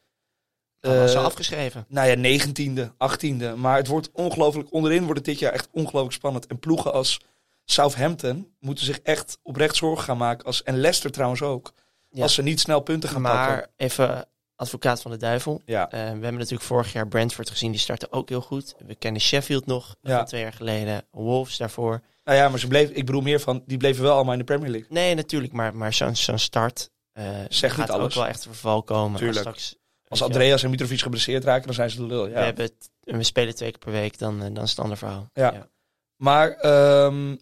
[0.79, 1.85] Was eh, al afgeschreven.
[1.87, 3.55] nou ja, negentiende, achttiende.
[3.55, 4.73] Maar het wordt ongelooflijk.
[4.73, 6.47] Onderin wordt het dit jaar echt ongelooflijk spannend.
[6.47, 7.21] En ploegen als
[7.65, 10.45] Southampton moeten zich echt oprecht zorgen gaan maken.
[10.45, 11.73] Als, en Leicester trouwens ook.
[12.09, 12.23] Ja.
[12.23, 13.39] Als ze niet snel punten gaan pakken.
[13.47, 15.61] Maar even advocaat van de duivel.
[15.65, 17.71] Ja, Eh, we hebben natuurlijk vorig jaar Brentford gezien.
[17.71, 18.75] Die startte ook heel goed.
[18.85, 20.17] We kennen Sheffield nog Ja.
[20.17, 21.05] van twee jaar geleden.
[21.11, 22.01] Wolves daarvoor.
[22.23, 24.45] nou ja, maar ze bleven, ik bedoel meer van, die bleven wel allemaal in de
[24.45, 24.87] Premier League.
[24.91, 25.53] Nee, natuurlijk.
[25.53, 28.05] Maar, maar zo'n zo'n start eh, Zegt gaat niet alles.
[28.05, 29.19] ook wel echt een verval komen.
[29.19, 29.45] Tuurlijk.
[29.45, 32.23] Als, straks, Als Andreas en Mitrovic geblesseerd raken, dan zijn ze de lul.
[32.23, 32.43] we, Ja.
[32.43, 34.83] hebben het, en we spelen twee keer per week, dan, eh, dan is het een
[34.83, 35.29] ander verhaal.
[35.33, 35.51] Ja.
[35.53, 35.67] ja.
[36.15, 37.35] Maar ehm,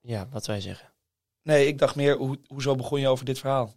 [0.00, 0.92] Ja, wat wij zeggen.
[1.42, 3.74] nee, ik dacht meer, hoe, hoezo begon je over dit verhaal?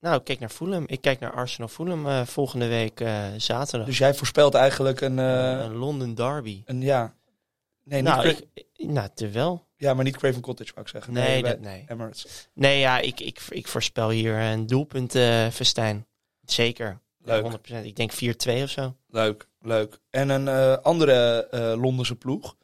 [0.00, 0.84] Nou, ik kijk naar Fulham.
[0.86, 3.86] Ik kijk naar Arsenal Fulham eh, volgende week eh, zaterdag.
[3.86, 6.62] Dus jij voorspelt eigenlijk een, eh, een London derby.
[6.64, 7.14] een ja.
[7.84, 8.46] Nee, niet nou, ik,
[8.76, 9.66] nou, terwijl.
[9.76, 11.12] ja, maar niet Craven Cottage, wou ik zeggen.
[11.12, 11.84] Nee, bij dat, nee.
[11.88, 12.48] Emirates.
[12.54, 16.06] nee ja, ik, ik, ik voorspel hier een doelpuntenfestijn.
[16.42, 17.00] Zeker.
[17.18, 17.58] Leuk.
[17.82, 17.84] 100%.
[17.84, 18.16] Ik denk 4-2
[18.62, 18.96] of zo.
[19.08, 20.00] Leuk, leuk.
[20.10, 20.48] En een
[20.82, 21.48] andere
[21.80, 22.56] Londense ploeg,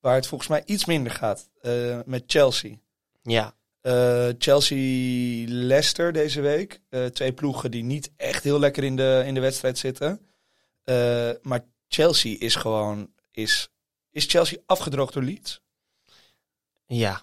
[0.00, 2.76] waar het volgens mij iets minder gaat, eh, met Chelsea.
[3.22, 6.80] Ja, Eh, Chelsea-Leicester deze week.
[6.88, 10.26] Eh, twee ploegen die niet echt heel lekker in de, in de wedstrijd zitten.
[11.42, 13.12] Maar Chelsea is gewoon...
[13.30, 13.68] Is,
[14.10, 15.60] is Chelsea afgedroogd door Leeds?
[16.86, 17.22] ja,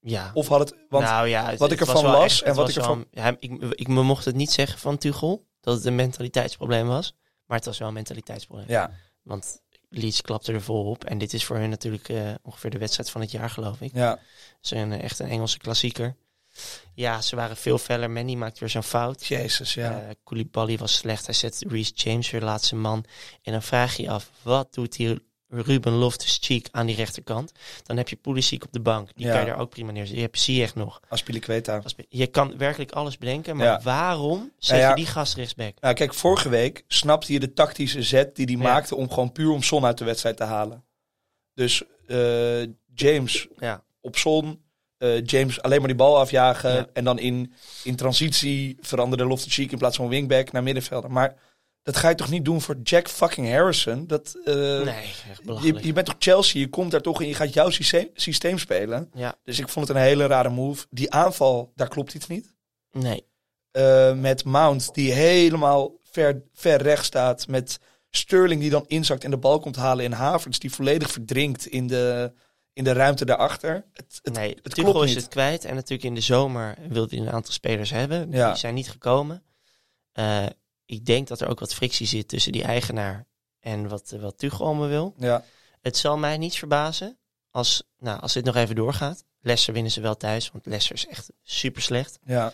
[0.00, 0.30] ja.
[0.34, 0.74] Of had het...
[0.88, 3.36] Want nou ja, het- wat ik ervan las echt- en wat ik wel- ervan- Ja,
[3.38, 7.14] ik, ik mocht het niet zeggen van Tuchel, dat het een mentaliteitsprobleem was.
[7.46, 8.68] Maar het was wel een mentaliteitsprobleem.
[8.68, 8.90] Ja,
[9.22, 11.04] Want Leeds klapte er vol op.
[11.04, 13.94] En dit is voor hen natuurlijk eh, ongeveer de wedstrijd van het jaar, geloof ik.
[13.94, 14.18] ja.
[14.60, 16.16] Ze zijn eh, echt een Engelse klassieker.
[16.94, 18.10] Ja, ze waren veel feller.
[18.10, 19.26] Manny maakt weer zo'n fout.
[19.26, 20.00] Jezus, ja.
[20.00, 21.26] Eh, Koulibaly was slecht.
[21.26, 23.04] Hij zet Reece James weer laatste man.
[23.42, 27.52] En dan vraag je je af, wat doet die Ruben Loftus-Cheek aan die rechterkant?
[27.82, 29.08] Dan heb je Pulisic op de bank.
[29.14, 29.32] Die Ja.
[29.32, 30.16] kan je daar ook prima neerzetten.
[30.16, 31.00] Je hebt Ziyech nog.
[31.08, 31.82] Aspilicueta.
[32.08, 33.56] Je kan werkelijk alles bedenken.
[33.56, 33.80] Maar Ja.
[33.82, 34.88] waarom zet ja.
[34.88, 35.80] je die gast rechtsback?
[35.80, 39.50] Nou, kijk, vorige week snapte je de tactische zet die hij maakte om gewoon puur
[39.50, 40.84] om Son uit de wedstrijd te halen.
[41.54, 42.62] Dus eh,
[42.94, 44.62] James Ja, op Son,
[44.98, 46.86] eh, James alleen maar die bal afjagen Ja.
[46.92, 47.52] en dan in,
[47.84, 51.10] in transitie veranderde Loftus-Cheek in plaats van wingback naar middenvelder.
[51.10, 51.34] Maar
[51.82, 54.06] dat ga je toch niet doen voor Jack fucking Harrison?
[54.06, 55.84] Dat, eh, nee, echt je, belachelijk.
[55.84, 59.10] je bent toch Chelsea, je komt daar toch en je gaat jouw systeem, systeem spelen.
[59.14, 60.86] Ja, Dus ik vond het een hele rare move.
[60.90, 62.54] Die aanval, daar klopt iets niet.
[62.92, 63.28] nee.
[63.70, 67.48] Eh, met Mount die helemaal ver, ver rechts staat.
[67.48, 67.78] Met
[68.10, 70.04] Sterling die dan inzakt en de bal komt halen.
[70.04, 72.32] En Havertz die volledig verdrinkt in de,
[72.72, 73.84] in de ruimte daarachter.
[73.92, 75.16] Het, het, nee, het klopt is niet.
[75.22, 75.64] het kwijt.
[75.64, 78.30] En natuurlijk in de zomer wilde hij een aantal spelers hebben.
[78.30, 78.48] Ja.
[78.48, 79.42] Die zijn niet gekomen.
[80.12, 80.46] Eh,
[80.90, 83.26] ik denk dat er ook wat frictie zit tussen die eigenaar
[83.60, 85.14] en wat, wat Tuchel allemaal wil.
[85.18, 85.44] Ja,
[85.80, 87.18] Het zal mij niet verbazen
[87.50, 89.24] als, nou, als dit nog even doorgaat.
[89.40, 92.18] Leicester winnen ze wel thuis, want Leicester is echt super slecht.
[92.24, 92.52] ja.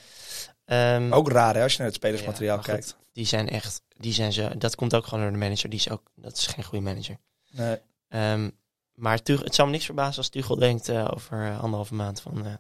[0.64, 2.96] Ehm, Ook raar hè, als je naar het spelersmateriaal Ja, kijkt.
[3.12, 5.70] Die zijn echt, die zijn zo, dat komt ook gewoon door de manager.
[5.70, 7.18] Die is ook, dat is geen goede manager.
[7.50, 7.78] Nee.
[8.08, 8.50] Ehm,
[8.94, 12.20] maar Tuchel, het zou me niks verbazen als Tuchel denkt eh, over eh, anderhalve maand
[12.20, 12.54] van, eh,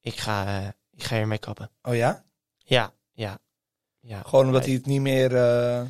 [0.00, 0.58] ik ga,
[0.90, 1.70] ik ga hiermee kappen.
[1.82, 2.24] Oh ja?
[2.58, 3.38] Ja, ja,
[4.06, 4.22] ja.
[4.26, 5.36] Gewoon omdat hij het niet meer...
[5.36, 5.82] eh,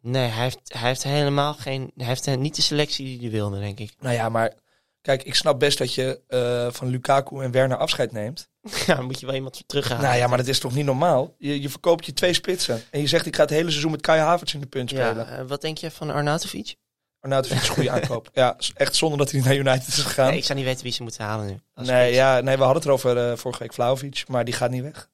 [0.00, 3.30] Nee, hij heeft, hij heeft helemaal geen, hij heeft eh, niet de selectie die hij
[3.30, 3.92] wilde, denk ik.
[4.00, 4.52] Nou ja, maar
[5.00, 8.48] kijk, ik snap best dat je eh, van Lukaku en Werner afscheid neemt.
[8.86, 10.02] ja, dan moet je wel iemand voor terughalen.
[10.04, 11.34] Nou ja, maar dat is toch niet normaal?
[11.38, 12.82] Je, je verkoopt je twee spitsen.
[12.90, 15.26] En je zegt, ik ga het hele seizoen met Kai Havertz in de punt spelen.
[15.26, 16.74] Ja, wat denk je van Arnautovic?
[17.20, 18.30] Arnautovic is een goede aankoop.
[18.32, 20.28] Ja, echt zonde dat hij naar United is gegaan.
[20.28, 21.60] Nee, ik zou niet weten wie ze moeten halen nu.
[21.74, 22.16] Nee, spits.
[22.16, 25.10] ja, nee, we hadden het erover vorige week, Vlaovic, maar die gaat niet weg.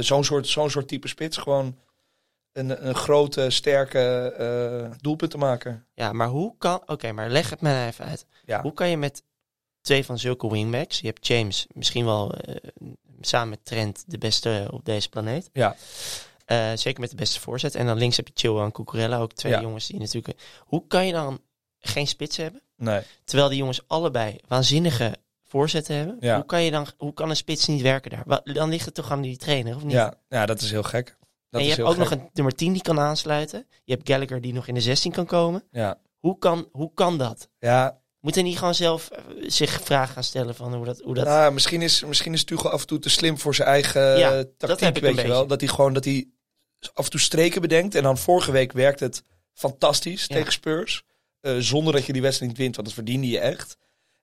[0.00, 1.76] Zo'n, soort, zo'n soort type spits, gewoon
[2.58, 5.84] een, een grote, sterke eh doelpuntenmaker.
[5.94, 6.82] Ja, maar hoe kan...
[6.86, 8.26] Oké, maar leg het me even uit.
[8.44, 8.62] Ja.
[8.62, 9.22] Hoe kan je met
[9.80, 11.00] twee van zulke wingbacks...
[11.00, 12.56] Je hebt James, misschien wel eh,
[13.20, 15.50] samen met Trent de beste op deze planeet.
[15.52, 15.76] Ja.
[16.44, 17.74] Eh, zeker met de beste voorzet.
[17.74, 19.60] En dan links heb je Chilwell en Cucurella, ook twee Ja.
[19.60, 20.38] jongens die natuurlijk...
[20.58, 21.40] Hoe kan je dan
[21.78, 22.62] geen spits hebben?
[22.76, 23.02] Nee.
[23.24, 26.16] Terwijl die jongens allebei waanzinnige voorzetten hebben.
[26.20, 26.34] Ja.
[26.34, 28.42] Hoe, kan je dan, hoe kan een spits niet werken daar?
[28.44, 29.92] Dan ligt het toch aan die trainer, of niet?
[29.92, 31.16] Ja, ja, dat is heel gek.
[31.50, 31.98] Dat en je hebt ook gek.
[31.98, 33.66] nog een nummer 10 die kan aansluiten.
[33.84, 35.64] Je hebt Gallagher die nog in de 16 kan komen.
[35.70, 35.98] Ja.
[36.18, 37.48] Hoe kan, hoe kan dat?
[37.58, 41.00] Ja, Moet hij niet gewoon zelf eh, zich vragen gaan stellen van hoe dat...
[41.00, 43.68] Hoe dat nou, misschien, is, misschien is Tuchel af en toe te slim voor zijn
[43.68, 45.28] eigen Ja, tactiek, heb ik weet je beetje.
[45.30, 45.46] wel.
[45.46, 46.28] Dat hij gewoon dat hij
[46.94, 47.94] af en toe streken bedenkt.
[47.94, 50.34] En dan vorige week werkt het fantastisch Ja.
[50.36, 51.02] tegen Spurs.
[51.40, 53.76] Eh, zonder dat je die wedstrijd niet wint, want dat verdiende je echt.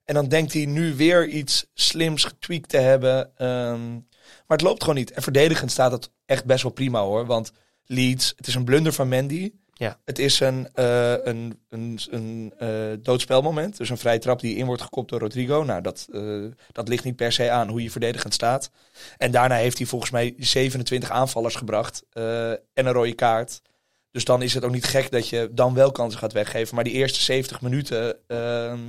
[0.04, 3.36] En dan denkt hij nu weer iets slims getweakt te hebben.
[3.36, 3.98] ehm,
[4.46, 5.10] maar het loopt gewoon niet.
[5.10, 7.26] En verdedigend staat het echt best wel prima hoor.
[7.26, 7.52] Want
[7.86, 9.52] Leeds, het is een blunder van Mandy.
[9.78, 9.98] Ja.
[10.04, 12.68] Het is een, eh, een, een, een eh,
[13.02, 13.76] doodspelmoment.
[13.76, 15.62] Dus een vrije trap die in wordt gekopt door Rodrigo.
[15.62, 18.70] Nou, dat, eh, dat ligt niet per se aan hoe je verdedigend staat.
[19.16, 22.04] En daarna heeft hij volgens mij 27 aanvallers gebracht.
[22.12, 23.62] en een rode kaart.
[24.10, 26.74] Dus dan is het ook niet gek dat je dan wel kansen gaat weggeven.
[26.74, 28.80] Maar die eerste 70 minuten ehm,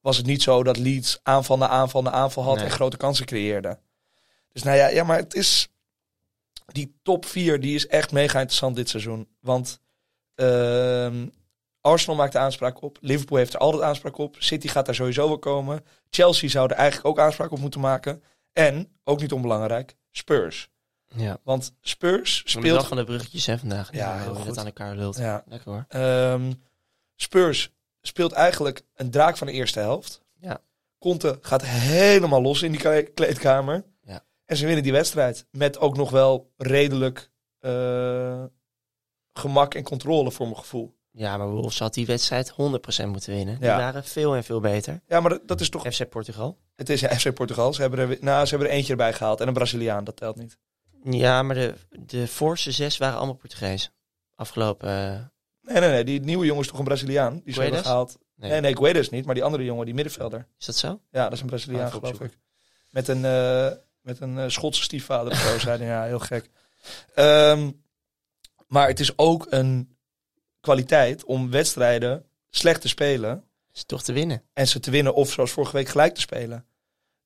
[0.00, 2.64] was het niet zo dat Leeds aanval na aanval na aanval had Nee.
[2.64, 3.78] en grote kansen creëerde.
[4.52, 5.66] Dus nou ja, ja, maar het is...
[6.66, 9.28] Die top 4 die is echt mega interessant dit seizoen.
[9.40, 9.80] Want
[10.34, 11.26] ehm,
[11.80, 12.98] Arsenal maakt de aanspraak op.
[13.00, 14.36] Liverpool heeft er altijd aanspraak op.
[14.38, 15.84] City gaat daar sowieso wel komen.
[16.10, 18.22] Chelsea zou er eigenlijk ook aanspraak op moeten maken.
[18.52, 20.68] En, ook niet onbelangrijk, Spurs.
[21.16, 21.38] ja.
[21.42, 23.92] Want Spurs Speelt van de bruggetjes hè, vandaag.
[23.92, 24.46] Ja, hoe heel je goed.
[24.46, 25.16] dat aan elkaar lult.
[25.16, 25.84] Ja, Lekker hoor.
[25.88, 26.52] Ehm,
[27.16, 27.70] Spurs
[28.02, 30.22] speelt eigenlijk een draak van de eerste helft.
[30.40, 30.60] Ja.
[30.98, 33.84] Conte gaat helemaal los in die kle- kleedkamer.
[34.52, 35.46] En ze winnen die wedstrijd.
[35.50, 38.44] Met ook nog wel redelijk eh,
[39.32, 40.94] gemak en controle voor mijn gevoel.
[41.10, 42.54] Ja, maar Wolves had die wedstrijd 100%
[43.06, 43.54] moeten winnen.
[43.58, 43.76] Die Ja.
[43.76, 45.00] waren veel en veel beter.
[45.06, 45.94] Ja, maar dat, dat is toch...
[45.94, 46.58] FC Portugal.
[46.76, 47.72] Het is FC Portugal.
[47.74, 49.40] Ze hebben, er, nou, ze hebben er eentje erbij gehaald.
[49.40, 50.58] En een Braziliaan, dat telt niet.
[51.04, 53.90] Ja, maar de, de voorste zes waren allemaal Portugees.
[54.34, 54.88] Afgelopen...
[54.88, 55.20] eh,
[55.72, 56.04] Nee, nee, nee.
[56.04, 57.40] Die nieuwe jongen is toch een Braziliaan.
[57.44, 58.18] Die ze hebben gehaald.
[58.34, 58.50] nee.
[58.50, 59.24] Nee, nee, Guedes niet.
[59.24, 60.48] Maar die andere jongen, die middenvelder.
[60.58, 61.00] Is dat zo?
[61.10, 62.38] Ja, dat is een Braziliaan, Ah, geloof ik.
[62.90, 63.66] Met een, eh,
[64.02, 65.86] met een eh, Schotse stiefvader of zo, zei hij.
[65.86, 66.50] Ja, heel gek.
[67.14, 67.70] Ehm,
[68.66, 69.96] maar het is ook een
[70.60, 74.42] kwaliteit om wedstrijden slecht te spelen Is toch te winnen?
[74.52, 76.66] en ze te winnen of zoals vorige week gelijk te spelen.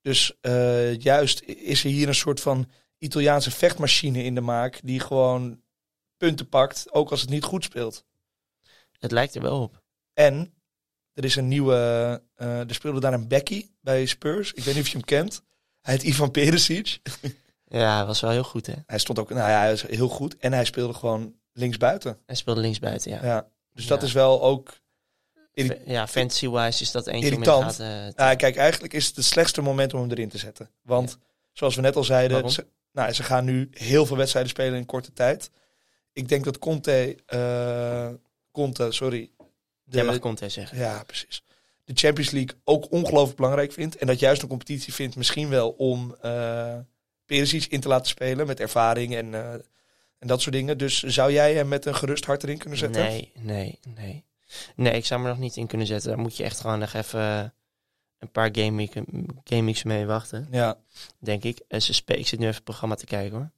[0.01, 5.01] Dus eh, juist is er hier een soort van Italiaanse vechtmachine in de maak die
[5.01, 5.61] gewoon
[6.17, 8.05] punten pakt, ook als het niet goed speelt.
[8.99, 9.83] Het lijkt er wel op.
[10.13, 10.55] En
[11.13, 11.75] er is een nieuwe.
[12.35, 14.53] eh, er speelde daar een Becky bij Spurs.
[14.53, 15.43] Ik weet niet of je hem kent.
[15.87, 16.99] Hij heet Ivan Perisic.
[17.69, 18.73] Ja, hij was wel heel goed hè.
[18.87, 19.29] Hij stond ook.
[19.29, 20.37] Nou ja, hij is heel goed.
[20.37, 22.19] En hij speelde gewoon linksbuiten.
[22.27, 23.25] Hij speelde linksbuiten, ja.
[23.25, 23.49] Ja.
[23.73, 24.07] Dus dat Ja.
[24.07, 24.81] is wel ook.
[25.85, 27.63] Ja, fantasy-wise is dat eentje Irritant.
[27.65, 30.39] om in te- Ja, kijk, eigenlijk is het het slechtste moment om hem erin te
[30.39, 30.71] zetten.
[30.83, 31.19] Want
[31.53, 34.87] zoals we net al zeiden, ze, nou, ze gaan nu heel veel wedstrijden spelen in
[34.87, 35.51] korte tijd.
[36.13, 38.09] Ik denk dat Conte, eh
[38.51, 39.31] Conte, sorry.
[39.85, 40.79] De, Jij mag Conte zeggen.
[40.79, 41.43] Ja, precies.
[41.87, 43.97] De Champions League ook ongelooflijk belangrijk vindt.
[43.97, 46.79] En dat juist een competitie vindt misschien wel om eh
[47.27, 49.53] Perisic in te laten spelen met ervaring en, eh,
[50.19, 50.79] en dat soort dingen.
[50.79, 53.03] Dus zou jij hem met een gerust hart erin kunnen zetten?
[53.03, 54.25] Nee, nee, nee.
[54.77, 56.09] Nee, ik zou me nog niet in kunnen zetten.
[56.11, 57.45] Daar moet je echt gewoon nog even eh,
[58.19, 60.79] een paar game, mee wachten, Ja,
[61.19, 61.61] denk ik.
[61.69, 63.51] En ze spe- ik zit nu even het programma te kijken hoor.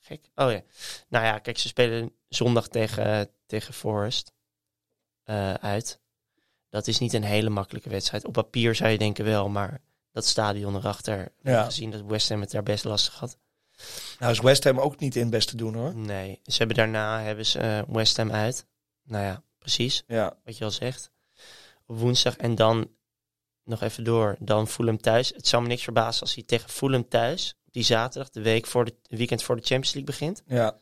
[0.00, 0.20] Gek.
[0.34, 0.62] Oh ja.
[1.08, 4.32] Nou ja, kijk, ze spelen zondag tegen, tegen Forest
[5.60, 6.00] uit.
[6.70, 8.24] Dat is niet een hele makkelijke wedstrijd.
[8.24, 9.80] Op papier zou je denken wel, maar
[10.12, 11.64] dat stadion erachter, Ja.
[11.64, 13.38] gezien dat West Ham het daar best lastig had.
[14.18, 15.94] nou is West Ham ook niet in het beste doen hoor.
[15.94, 18.66] Nee, ze hebben daarna hebben ze eh, West Ham uit.
[19.04, 20.02] Nou ja, precies.
[20.06, 21.10] Ja, wat je al zegt.
[21.86, 22.90] Op woensdag en dan
[23.64, 24.36] nog even door.
[24.38, 25.28] Dan Fulham thuis.
[25.34, 28.84] Het zou me niks verbazen als hij tegen Fulham thuis, die zaterdag, de week voor
[28.84, 30.78] de weekend voor de Champions League begint, ja.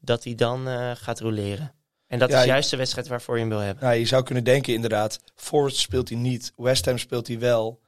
[0.00, 1.74] dat hij dan eh, gaat roleren.
[2.12, 3.84] En dat Ja, is juist de wedstrijd waarvoor je hem wil hebben.
[3.84, 7.80] Nou, je zou kunnen denken inderdaad, Forest speelt hij niet, West Ham speelt hij wel,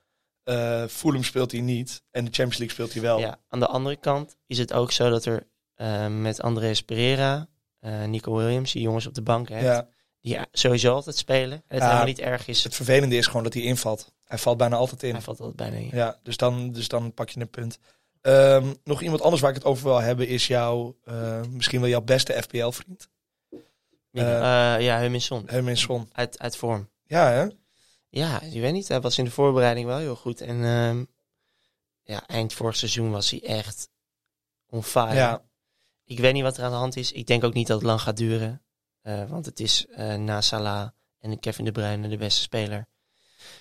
[0.44, 3.18] eh Fulham speelt hij niet en de Champions League speelt hij wel.
[3.18, 7.46] Ja, aan de andere kant is het ook zo dat er eh, met Andreas Pereira,
[7.80, 9.88] eh, Nico Williams, die jongens op de bank hebt, Ja.
[10.20, 11.52] die sowieso altijd spelen.
[11.52, 12.64] En het helemaal niet erg is.
[12.64, 14.12] Het vervelende is gewoon dat hij invalt.
[14.24, 15.12] Hij valt bijna altijd in.
[15.12, 15.90] Hij valt altijd bijna in.
[15.92, 17.78] Ja, dus dan, dus dan pak je een punt.
[18.20, 20.96] Ehm, nog iemand anders waar ik het over wil hebben is jouw,
[21.50, 23.08] misschien wel jouw beste FPL-vriend.
[24.22, 25.42] Eh, ja, Huminson.
[25.46, 26.08] Herminson.
[26.12, 26.90] Uit, uit vorm.
[27.06, 27.46] Ja, hè?
[28.08, 28.88] Ja, je weet niet.
[28.88, 30.40] Hij was in de voorbereiding wel heel goed.
[30.40, 31.04] En ehm,
[32.02, 33.88] ja, eind vorig seizoen was hij echt
[34.66, 35.14] on fire.
[35.14, 35.42] Ja.
[36.04, 37.12] Ik weet niet wat er aan de hand is.
[37.12, 38.62] Ik denk ook niet dat het lang gaat duren.
[39.00, 42.86] Eh, want het is eh, na Salah en Kevin De Bruyne de beste speler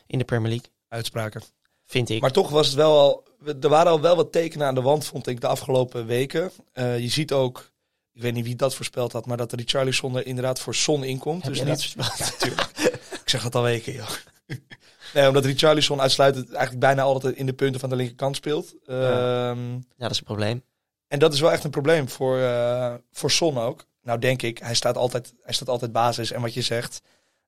[0.08, 0.72] in de Premier League.
[0.88, 1.42] Uitspraken.
[1.86, 2.22] vind ik.
[2.22, 3.24] Maar toch was het wel al.
[3.62, 6.52] Er waren al wel wat tekenen aan de wand, vond ik, de afgelopen weken.
[6.72, 7.72] Eh, je ziet ook,
[8.14, 11.44] ik weet niet wie dat voorspeld had, maar dat Richarlison er inderdaad voor Son inkomt.
[11.44, 11.96] Heb dus niet.
[12.20, 12.70] Natuurlijk.
[13.24, 14.10] ik zeg dat al weken, joh.
[15.14, 18.76] nee, omdat Richarlison uitsluitend eigenlijk bijna altijd in de punten van de linkerkant speelt.
[18.86, 20.64] Ehm, Ja, dat is een probleem.
[21.08, 23.86] En dat is wel echt een probleem voor, eh, voor Son ook.
[24.02, 26.32] Nou denk ik, hij staat altijd, hij staat altijd basis.
[26.32, 27.02] En wat je zegt,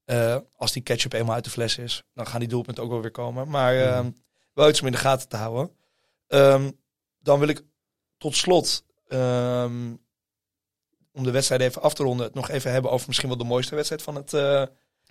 [0.06, 3.02] eh, als die ketchup eenmaal uit de fles is, dan gaan die doelpunten ook wel
[3.02, 3.48] weer komen.
[3.50, 4.10] Maar eh, Mhm.
[4.54, 5.72] wel iets om in de gaten te houden.
[6.28, 6.72] Ehm,
[7.20, 7.62] dan wil ik
[8.18, 9.94] tot slot, ehm,
[11.16, 13.44] om de wedstrijd even af te ronden, het nog even hebben over misschien wel de
[13.44, 14.64] mooiste wedstrijd van het eh,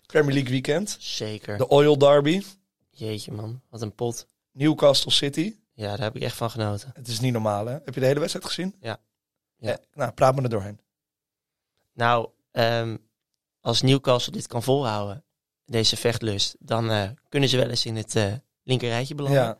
[0.06, 0.96] Premier League weekend.
[1.00, 1.58] Zeker.
[1.58, 2.42] De Oil Derby,
[2.90, 4.26] Jeetje man, wat een pot.
[4.52, 5.54] Newcastle City.
[5.72, 6.90] Ja, daar heb ik echt van genoten.
[6.94, 7.72] Het is niet normaal hè?
[7.72, 8.74] Heb je de hele wedstrijd gezien?
[8.80, 9.00] Ja.
[9.56, 9.70] Ja.
[9.72, 10.80] Eh, nou, praat me er doorheen.
[11.92, 12.96] Nou, ehm,
[13.60, 15.24] als Newcastle dit kan volhouden,
[15.66, 19.40] deze vechtlust, dan eh, kunnen ze wel eens in het eh linkerrijtje belanden.
[19.40, 19.58] Ja,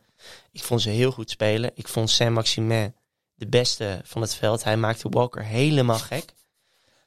[0.51, 1.71] Ik vond ze heel goed spelen.
[1.75, 2.95] Ik vond Saint-Maximin
[3.35, 4.65] de beste van het veld.
[4.65, 6.33] Hij maakte Walker helemaal gek.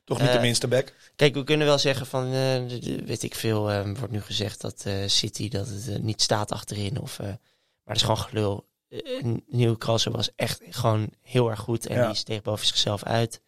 [0.04, 0.94] toch niet de Eh, minste back.
[1.16, 2.66] Kijk, we kunnen wel zeggen van, eh,
[3.06, 7.00] weet ik veel, eh, wordt nu gezegd dat City dat het niet staat achterin.
[7.02, 7.38] Of, maar
[7.84, 8.68] dat is gewoon gelul.
[9.48, 12.08] Newcastle was echt gewoon heel erg goed en Ja.
[12.08, 13.42] die steeg boven zichzelf uit.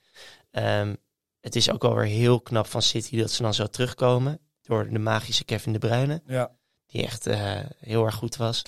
[0.51, 0.95] Ehm,
[1.41, 4.89] het is ook wel weer heel knap van City dat ze dan zo terugkomen door
[4.89, 6.51] de magische Kevin De Bruyne, Ja.
[6.87, 7.25] die echt
[7.79, 8.61] heel erg goed was.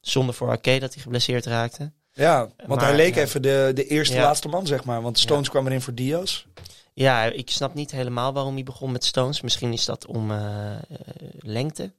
[0.00, 1.92] Zonder voor Arke dat hij geblesseerd raakte.
[2.18, 3.22] Ja, want Maar, hij leek ja.
[3.22, 4.22] even de, de eerste Ja.
[4.22, 5.02] laatste man, zeg maar.
[5.02, 6.44] Want Stones kwam erin voor Diaz.
[6.92, 9.40] Ja, ik snap niet helemaal waarom hij begon met Stones.
[9.40, 10.80] Misschien is dat om eh, eh,
[11.38, 11.92] lengte.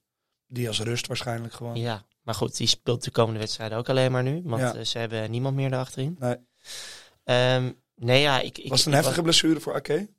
[0.48, 1.76] Diaz rust waarschijnlijk gewoon.
[1.76, 4.42] Ja, maar goed, die speelt de komende wedstrijden ook alleen maar nu.
[4.44, 6.16] Want eh, ze hebben niemand meer erachterin.
[6.20, 6.36] Nee.
[7.24, 8.58] Ehm, nee, ja, ik...
[8.58, 10.10] ik Was het een heftige blessure voor Ake?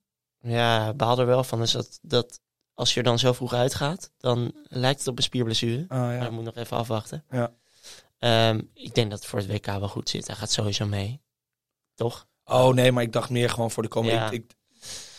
[0.40, 1.58] Ja, baal er wel van.
[1.58, 2.40] Dus dat, dat
[2.74, 5.84] als je er dan zo vroeg uitgaat, dan lijkt het op een spierblessure.
[5.88, 6.24] Maar ja.
[6.24, 7.24] je moet nog even afwachten.
[7.30, 7.52] Ja.
[8.20, 10.26] Ehm, ik denk dat het voor het WK wel goed zit.
[10.26, 11.22] Hij gaat sowieso mee.
[11.94, 12.28] Toch?
[12.44, 14.16] Oh nee, maar ik dacht meer gewoon voor de komende...
[14.16, 14.26] Ja.
[14.26, 14.56] Ik, ik-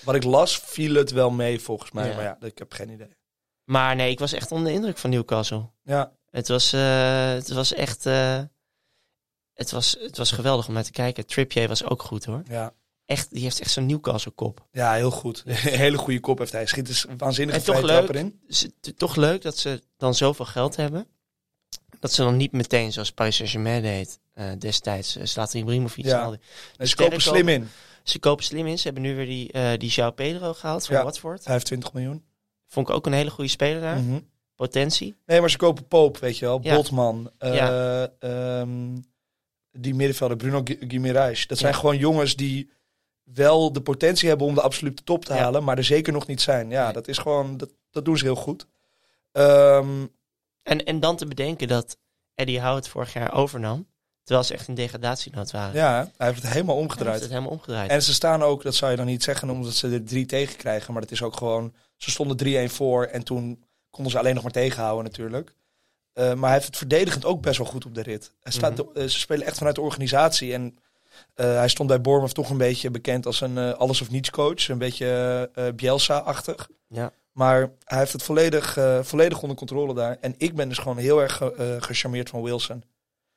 [0.04, 2.10] wat ik las, viel het wel mee volgens mij.
[2.10, 2.16] Ja.
[2.16, 3.16] Maar ja, ik heb geen idee.
[3.64, 5.70] Maar nee, ik was echt onder de indruk van Newcastle.
[5.84, 8.06] Ja, Het was, eh, het was echt...
[8.06, 8.42] eh,
[9.54, 11.26] het, was, het was geweldig om naar te kijken.
[11.26, 12.42] Trippier was ook goed hoor.
[12.48, 12.74] ja.
[13.06, 14.68] Echt, die heeft echt zo'n Newcastle kop.
[14.72, 15.44] ja heel goed.
[15.46, 16.66] Een hele goede kop heeft hij.
[16.66, 18.24] Schiet dus waanzinnige En toch vrije trapper leuk.
[18.24, 18.40] in.
[18.48, 21.08] Dus het- toch leuk dat ze dan zoveel geld hebben.
[22.02, 25.18] Dat ze dan niet meteen zoals Paris Saint-Germain deed eh, destijds.
[25.18, 26.06] Uh, Zlatan Ibrahimovic.
[26.06, 26.30] Ja.
[26.78, 27.70] Nee, ze kopen slim in.
[28.04, 28.78] Ze kopen slim in.
[28.78, 31.04] Ze hebben nu weer die, eh die João Pedro gehaald van Ja.
[31.04, 31.44] Watford.
[31.44, 32.24] 25 miljoen.
[32.68, 34.00] Vond ik ook een hele goede speler daar.
[34.00, 34.20] Mhm.
[34.56, 35.16] Potentie.
[35.26, 36.60] Nee, maar ze kopen Poop, weet je wel.
[36.64, 36.76] Ja.
[36.76, 37.32] Botman.
[37.38, 38.98] eh, ehm,
[39.72, 41.48] die middenvelder, Bruno Gu- Guimaraes.
[41.48, 42.70] Dat zijn gewoon jongens die
[43.24, 46.42] wel de potentie hebben om de absolute top te halen, maar er zeker nog niet
[46.42, 46.70] zijn.
[46.70, 48.68] Ja, dat is gewoon, dat, dat doen ze heel goed.
[49.32, 50.06] Ehm,
[50.64, 51.98] En, en dan te bedenken dat
[52.36, 53.90] Eddie Howe het vorig jaar overnam.
[54.24, 55.76] Terwijl ze echt in degradatienood waren.
[55.76, 57.22] ja, hij heeft het helemaal Hij heeft omgedraaid.
[57.22, 57.90] het helemaal omgedraaid.
[57.90, 60.56] En ze staan ook, dat zou je dan niet zeggen omdat ze er drie tegen
[60.58, 64.34] krijgen, maar dat is ook gewoon, ze stonden 3-1 voor en toen konden ze alleen
[64.34, 65.54] nog maar tegenhouden natuurlijk.
[66.14, 68.34] Eh, maar hij heeft het verdedigend ook best wel goed op de rit.
[68.42, 68.98] Hij staat, Mhm.
[68.98, 70.78] eh, ze spelen echt vanuit de organisatie en
[71.34, 74.68] hij stond bij Bournemouth toch een beetje bekend als een eh, alles of niets coach,
[74.70, 75.08] een beetje
[75.54, 76.70] eh Bielsa-achtig.
[76.88, 77.12] Ja.
[77.32, 80.18] Maar hij heeft het volledig, eh, volledig onder controle daar.
[80.22, 82.84] En ik ben dus gewoon heel erg ge- eh, gecharmeerd van Wilson.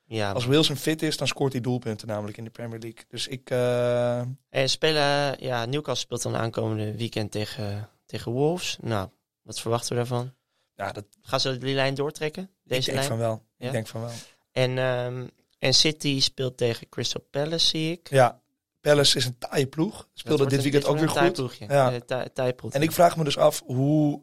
[0.07, 3.03] ja, Als Wilson fit is, dan scoort hij doelpunten namelijk in de Premier League.
[3.07, 8.77] Dus ik, eh, En spelen, ja, Newcastle speelt dan aankomende weekend tegen, tegen Wolves.
[8.81, 9.09] Nou,
[9.41, 10.33] wat verwachten we daarvan?
[10.75, 12.43] ja, dat, Gaan ze die lijn doortrekken?
[12.43, 13.09] ik Deze denk lijn?
[13.09, 13.43] van wel.
[13.57, 13.65] Ja?
[13.65, 14.11] Ik denk van wel.
[14.51, 15.27] En, ehm,
[15.57, 18.09] en City speelt tegen Crystal Palace, zie ik.
[18.09, 18.41] Ja,
[18.81, 20.07] Palace is een taaie ploeg.
[20.13, 21.17] Speelde dit weekend ook weer goed.
[21.17, 21.65] taaiploegje.
[21.67, 21.93] Ja.
[21.93, 22.73] Eh, taai- taaiploeg.
[22.73, 24.21] En ik vraag me dus af hoe...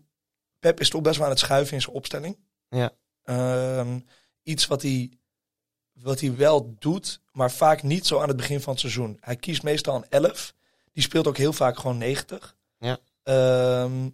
[0.59, 2.37] Pep is toch best wel aan het schuiven in zijn opstelling.
[2.69, 2.93] Ja.
[3.25, 4.01] Ehm,
[4.43, 5.11] iets wat hij,
[5.93, 9.17] wat hij wel doet, maar vaak niet zo aan het begin van het seizoen.
[9.21, 10.55] Hij kiest meestal een 11.
[10.93, 12.57] Die speelt ook heel vaak gewoon 90.
[12.79, 12.99] Ja.
[13.23, 14.09] Ehm,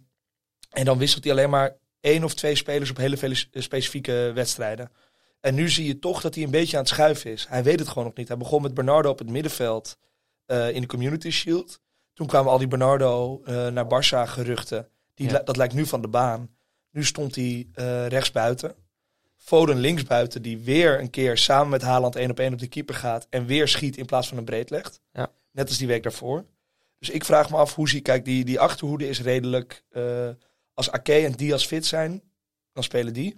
[0.69, 4.91] en dan wisselt hij alleen maar één of twee spelers op hele vele specifieke wedstrijden.
[5.39, 7.45] En nu zie je toch dat hij een beetje aan het schuiven is.
[7.49, 8.27] Hij weet het gewoon nog niet.
[8.27, 9.97] Hij begon met Bernardo op het middenveld
[10.45, 11.79] eh, in de Community Shield.
[12.13, 14.89] Toen kwamen al die Bernardo eh, naar Barça geruchten.
[15.13, 15.39] Die, Ja.
[15.39, 16.49] Dat lijkt nu van de baan.
[16.91, 18.75] Nu stond hij eh rechts buiten.
[19.37, 22.95] Foden linksbuiten, die weer een keer samen met Haaland één op één op de keeper
[22.95, 23.27] gaat.
[23.29, 25.01] En weer schiet in plaats van een breed legt.
[25.13, 25.31] Ja.
[25.51, 26.45] Net als die week daarvoor.
[26.99, 29.83] Dus ik vraag me af hoe zie Kijk, die, die achterhoede is redelijk.
[29.89, 30.29] eh,
[30.73, 32.21] als Ake en Diaz fit zijn,
[32.73, 33.37] dan spelen die.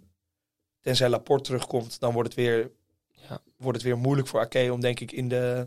[0.82, 2.72] Tenzij Laporte terugkomt, dan wordt het weer,
[3.12, 3.42] Ja.
[3.58, 5.66] wordt het weer moeilijk voor Ake om denk ik in de,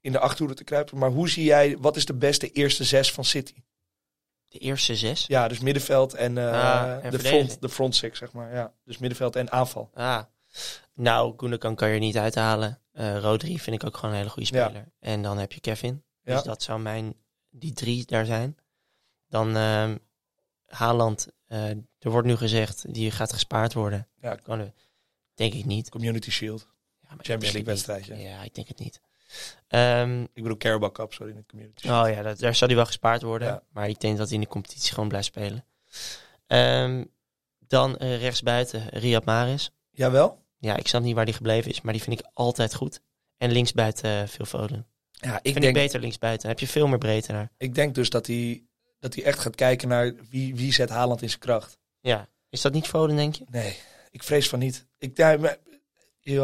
[0.00, 0.98] in de achterhoede te kruipen.
[0.98, 3.54] Maar hoe zie jij, wat is de beste eerste zes van City?
[4.48, 5.26] De eerste zes.
[5.26, 8.54] Ja, dus middenveld en, eh, Ah, en de, front, de front six, zeg maar.
[8.54, 8.72] Ja.
[8.84, 9.90] Dus middenveld en aanval.
[9.94, 10.22] Ah.
[10.94, 12.80] Nou, Gundogan kan je er niet uithalen.
[12.92, 14.64] Eh Rodri vind ik ook gewoon een hele goede Ja.
[14.68, 14.92] speler.
[14.98, 16.02] En dan heb je Kevin.
[16.22, 16.34] Ja.
[16.34, 17.14] Dus dat zou mijn,
[17.50, 18.56] die drie daar zijn.
[19.28, 19.96] Dan ehm
[20.70, 24.08] Haaland, eh, er wordt nu gezegd, die gaat gespaard worden.
[24.20, 24.34] Ja.
[24.34, 24.72] Kan,
[25.34, 25.88] denk ik niet.
[25.88, 26.68] Community Shield.
[27.00, 28.16] Ja, maar Champions League wedstrijdje.
[28.16, 29.00] Ja, ik denk het niet.
[29.68, 32.06] Ehm, Ik bedoel Carabao Cup, sorry, in de Community Shield.
[32.06, 33.48] oh ja, dat, daar zal hij wel gespaard worden.
[33.48, 33.62] Ja.
[33.72, 35.64] Maar ik denk dat hij in de competitie gewoon blijft spelen.
[36.46, 37.04] Ehm,
[37.58, 39.68] dan eh, rechtsbuiten Riyad Mahrez.
[39.90, 40.44] Jawel?
[40.58, 43.00] Ja, ik snap niet waar die gebleven is, maar die vind ik altijd goed.
[43.36, 44.86] En linksbuiten uh, Phil Foden.
[45.10, 46.40] Ja, ik vind denk, ik beter linksbuiten.
[46.42, 47.50] Dan heb je veel meer breedte daar.
[47.56, 48.62] ik denk dus dat hij,
[49.00, 51.78] dat hij echt gaat kijken naar wie, wie zet Haaland in zijn kracht.
[52.00, 52.28] Ja.
[52.48, 53.44] Is dat niet Foden, denk je?
[53.50, 53.76] Nee,
[54.10, 54.86] ik vrees van niet.
[54.98, 55.36] Ik, ja,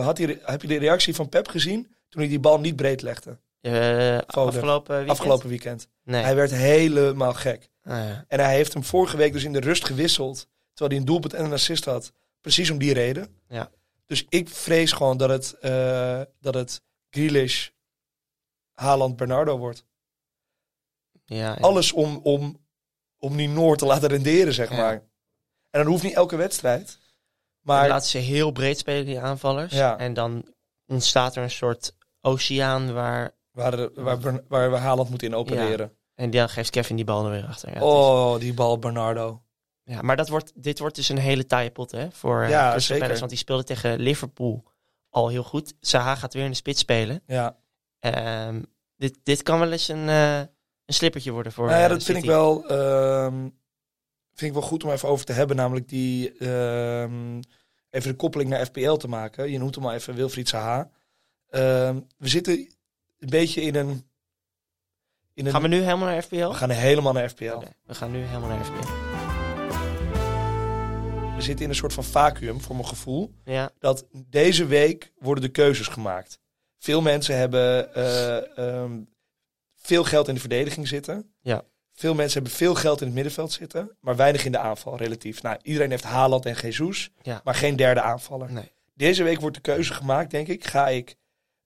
[0.02, 3.02] had die, heb je de reactie van Pep gezien toen hij die bal niet breed
[3.02, 3.38] legde?
[3.62, 4.26] Foden.
[4.26, 5.18] afgelopen weekend?
[5.18, 5.88] Afgelopen weekend.
[6.02, 6.22] Nee.
[6.22, 7.70] Hij werd helemaal gek.
[7.82, 8.24] Ah, ja.
[8.28, 10.48] En hij heeft hem vorige week dus in de rust gewisseld.
[10.72, 12.12] Terwijl hij een doelpunt en een assist had.
[12.40, 13.28] Precies om die reden.
[13.48, 13.70] Ja.
[14.06, 17.68] Dus ik vrees gewoon dat het, eh dat het Grealish,
[18.72, 19.84] Haaland, Bernardo wordt.
[21.26, 22.58] Ja, Alles om, om,
[23.18, 24.92] om die Noord te laten renderen, zeg maar.
[25.70, 26.86] En dan hoeft niet elke wedstrijd.
[26.86, 26.96] Dan
[27.76, 29.72] Maar laten ze heel breed spelen, die aanvallers.
[29.96, 30.44] En dan
[30.86, 33.34] ontstaat er een soort oceaan waar...
[33.50, 35.96] waar, de- waar, waar we Haaland moeten in opereren.
[36.14, 37.68] En dan geeft Kevin die bal er weer achter.
[37.68, 39.42] Ja, het is- oh, die bal Bernardo.
[39.82, 42.78] ja, maar dat wordt, dit wordt dus een hele taaie pot hè, voor eh, Ja,
[42.78, 43.18] zeker.
[43.18, 44.64] Want die speelde tegen Liverpool
[45.10, 45.74] al heel goed.
[45.80, 47.22] Zaha gaat weer in de spits spelen.
[47.26, 47.56] Ja,
[47.98, 48.62] Ehm,
[48.96, 50.40] dit, dit kan wel eens een, eh,
[50.86, 53.40] een slippertje worden voor nou ja eh, dat vind ik, wel, ehm,
[54.34, 55.56] vind ik wel goed om even over te hebben.
[55.56, 57.40] Namelijk die, ehm,
[57.90, 59.50] even de koppeling naar FPL te maken.
[59.50, 60.90] Je noemt hem al even Wilfried Zaha.
[61.48, 62.52] Ehm, we zitten
[63.18, 64.04] een beetje in een...
[65.34, 66.48] In een Gaan we nu helemaal naar FPL?
[66.48, 67.58] we gaan helemaal naar FPL.
[67.84, 69.14] We gaan nu helemaal naar FPL.
[71.36, 73.32] We zitten in een soort van vacuüm, voor mijn gevoel.
[73.44, 76.38] Ja, dat deze week worden de keuzes gemaakt.
[76.78, 78.84] Veel mensen hebben eh,
[79.86, 81.34] veel geld in de verdediging zitten.
[81.40, 81.62] Ja.
[81.92, 85.42] Veel mensen hebben veel geld in het middenveld zitten, maar weinig in de aanval relatief.
[85.42, 87.40] Nou, iedereen heeft Haaland en Jesus, Ja.
[87.44, 88.52] maar geen derde aanvaller.
[88.52, 88.72] nee.
[88.94, 90.66] Deze week wordt de keuze gemaakt, denk ik.
[90.66, 91.16] Ga ik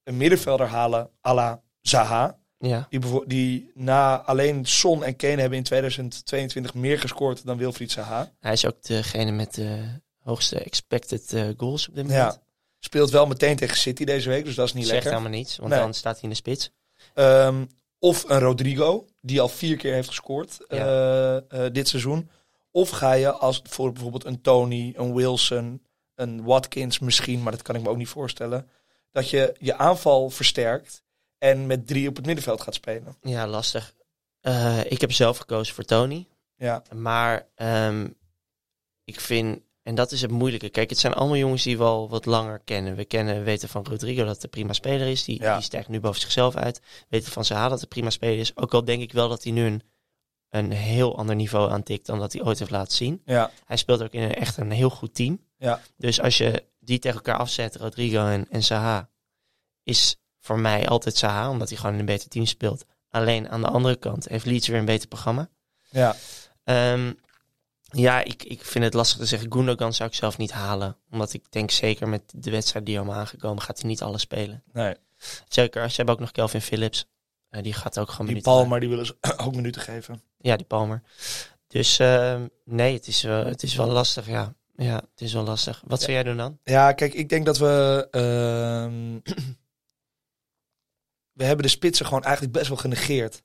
[0.03, 2.39] een middenvelder halen à la Zaha.
[2.57, 7.91] Ja, Die, die na alleen Son en Kane hebben in 2022 meer gescoord dan Wilfried
[7.91, 8.31] Zaha.
[8.39, 9.83] hij is ook degene met de
[10.19, 12.33] hoogste expected eh, goals op dit moment.
[12.33, 12.41] Ja.
[12.79, 15.11] Speelt wel meteen tegen City deze week, dus dat is niet Zegt lekker.
[15.17, 15.79] helemaal niets, want Nee.
[15.79, 16.71] dan staat hij in de spits.
[17.13, 17.65] Ehm,
[18.03, 20.77] of een Rodrigo, die al vier keer heeft gescoord Ja.
[20.77, 22.29] eh, eh, dit seizoen.
[22.71, 25.85] Of ga je als voor bijvoorbeeld een Tony, een Wilson,
[26.15, 28.69] een Watkins misschien, maar dat kan ik me ook niet voorstellen.
[29.11, 31.03] Dat je je aanval versterkt
[31.37, 33.17] en met drie op het middenveld gaat spelen.
[33.21, 33.93] Ja, lastig.
[34.39, 36.27] Eh, ik heb zelf gekozen voor Tony.
[36.55, 38.07] Ja, Maar ehm,
[39.03, 40.69] ik vind, en dat is het moeilijke.
[40.69, 42.95] Kijk, het zijn allemaal jongens die we al wat langer kennen.
[42.95, 45.23] We kennen, we weten van Rodrigo dat hij een prima speler is.
[45.23, 45.53] Die, Ja.
[45.55, 46.79] die stijgt nu boven zichzelf uit.
[46.79, 48.55] We weten van Zaha dat hij een prima speler is.
[48.57, 49.81] Ook al denk ik wel dat hij nu een,
[50.49, 53.21] een heel ander niveau aantikt dan dat hij ooit heeft laten zien.
[53.25, 55.41] ja, Hij speelt ook in een echt een heel goed team.
[55.57, 55.81] Ja.
[55.97, 59.09] Dus als je die tegen elkaar afzet, Rodrigo en, en Zaha,
[59.83, 62.85] is voor mij altijd Zaha, omdat hij gewoon in een beter team speelt.
[63.09, 65.49] Alleen aan de andere kant heeft Leeds weer een beter programma.
[65.89, 66.15] ja.
[66.63, 67.13] Ehm,
[67.91, 69.53] ja, ik, ik vind het lastig te zeggen.
[69.53, 70.97] Gundogan zou ik zelf niet halen.
[71.11, 74.63] Omdat ik denk zeker met de wedstrijd die allemaal aangekomen gaat hij niet alles spelen.
[74.73, 74.95] Nee.
[75.47, 77.05] Zeker, ze hebben ook nog Kelvin Phillips.
[77.49, 78.51] Eh, die gaat ook gewoon Die minuten.
[78.51, 80.21] Palmer, die willen ze ook minuten geven.
[80.37, 81.01] Ja, die Palmer.
[81.67, 84.53] Dus ehm, nee, het is, wel- het is wel lastig, ja.
[84.75, 85.83] Ja, het is wel lastig.
[85.85, 86.59] Wat zou jij doen dan?
[86.63, 88.07] Ja, kijk, ik denk dat we.
[88.11, 89.19] ehm,
[91.39, 93.41] we hebben de spitsen gewoon eigenlijk best wel genegeerd.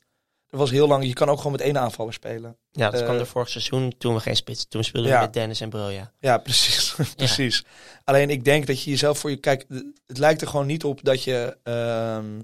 [0.51, 2.57] Er was heel lang, je kan ook gewoon met één aanvaller spelen.
[2.71, 4.67] Ja, dat Eh, kwam er vorig seizoen toen we geen spits.
[4.69, 5.17] Toen speelden Ja.
[5.19, 6.13] we met Dennis en Broja.
[6.19, 6.95] Ja, precies.
[7.17, 7.65] precies.
[8.05, 9.37] Alleen ik denk dat je jezelf voor je.
[9.37, 9.65] Kijk,
[10.07, 11.59] het lijkt er gewoon niet op dat je.
[11.63, 12.41] ehm,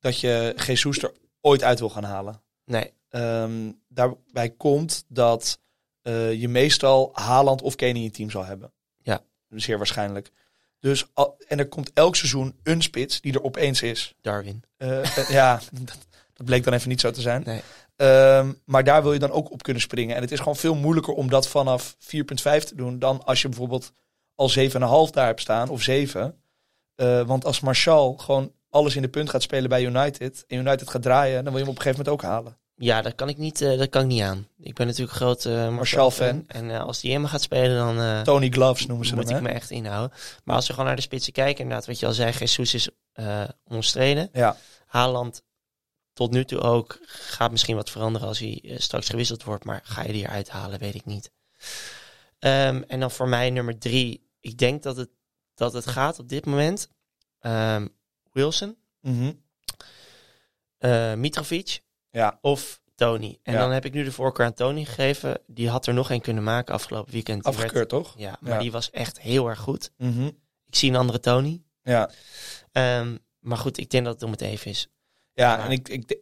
[0.00, 2.42] dat je Jesus er ooit uit wil gaan halen.
[2.64, 5.58] Nee, Ehm, daarbij komt dat
[6.02, 8.72] eh, je meestal Haaland of Kane in je team zal hebben.
[9.02, 9.20] Ja.
[9.48, 10.30] Zeer waarschijnlijk.
[10.80, 14.14] Dus, al- en er komt elk seizoen een spits die er opeens is.
[14.20, 14.62] Darwin.
[14.76, 15.98] Eh, eh, ja, dat,
[16.34, 17.42] dat bleek dan even niet zo te zijn.
[17.44, 17.60] Nee.
[17.96, 20.16] Ehm, maar daar wil je dan ook op kunnen springen.
[20.16, 23.48] En het is gewoon veel moeilijker om dat vanaf 4.5 te doen dan als je
[23.48, 23.92] bijvoorbeeld
[24.34, 26.38] al 7,5 daar hebt staan of 7.
[26.94, 30.90] Eh, want als Martial gewoon alles in de punt gaat spelen bij United en United
[30.90, 32.58] gaat draaien, dan wil je hem op een gegeven moment ook halen.
[32.76, 34.48] Ja, dat kan ik niet, eh, dat kan ik niet aan.
[34.58, 36.44] Ik ben natuurlijk een groot eh Martial-fan.
[36.46, 39.36] En eh, als die helemaal gaat spelen, dan Tony Gloves noemen ze moet hem.
[39.36, 40.16] ik me echt inhouden.
[40.44, 42.88] Maar als we gewoon naar de spitsen kijken, inderdaad, wat je al zei, Jesus is
[43.64, 44.28] omstreden.
[44.32, 44.56] Ja,
[44.86, 45.42] Haaland
[46.14, 49.64] tot nu toe ook gaat misschien wat veranderen als hij eh, straks gewisseld wordt.
[49.64, 51.30] Maar ga je die eruit halen, weet ik niet.
[52.38, 54.28] Ehm, en dan voor mij nummer drie.
[54.40, 55.08] Ik denk dat het
[55.54, 56.88] dat het gaat op dit moment
[57.38, 57.86] ehm,
[58.32, 58.76] Wilson,
[60.78, 63.38] eh, Mitrovic Ja, of Tony.
[63.42, 63.58] En Ja.
[63.58, 65.40] dan heb ik nu de voorkeur aan Tony gegeven.
[65.46, 67.42] Die had er nog één kunnen maken afgelopen weekend.
[67.42, 68.14] Die werd- afgekeurd toch?
[68.16, 68.58] ja, maar Ja.
[68.58, 69.90] die was echt heel erg goed.
[69.96, 70.26] Mhm.
[70.66, 71.62] Ik zie een andere Tony.
[71.82, 72.10] Ja,
[72.72, 74.88] Ehm, maar goed, ik denk dat het om het even is.
[75.34, 76.18] Ja en ik, ik,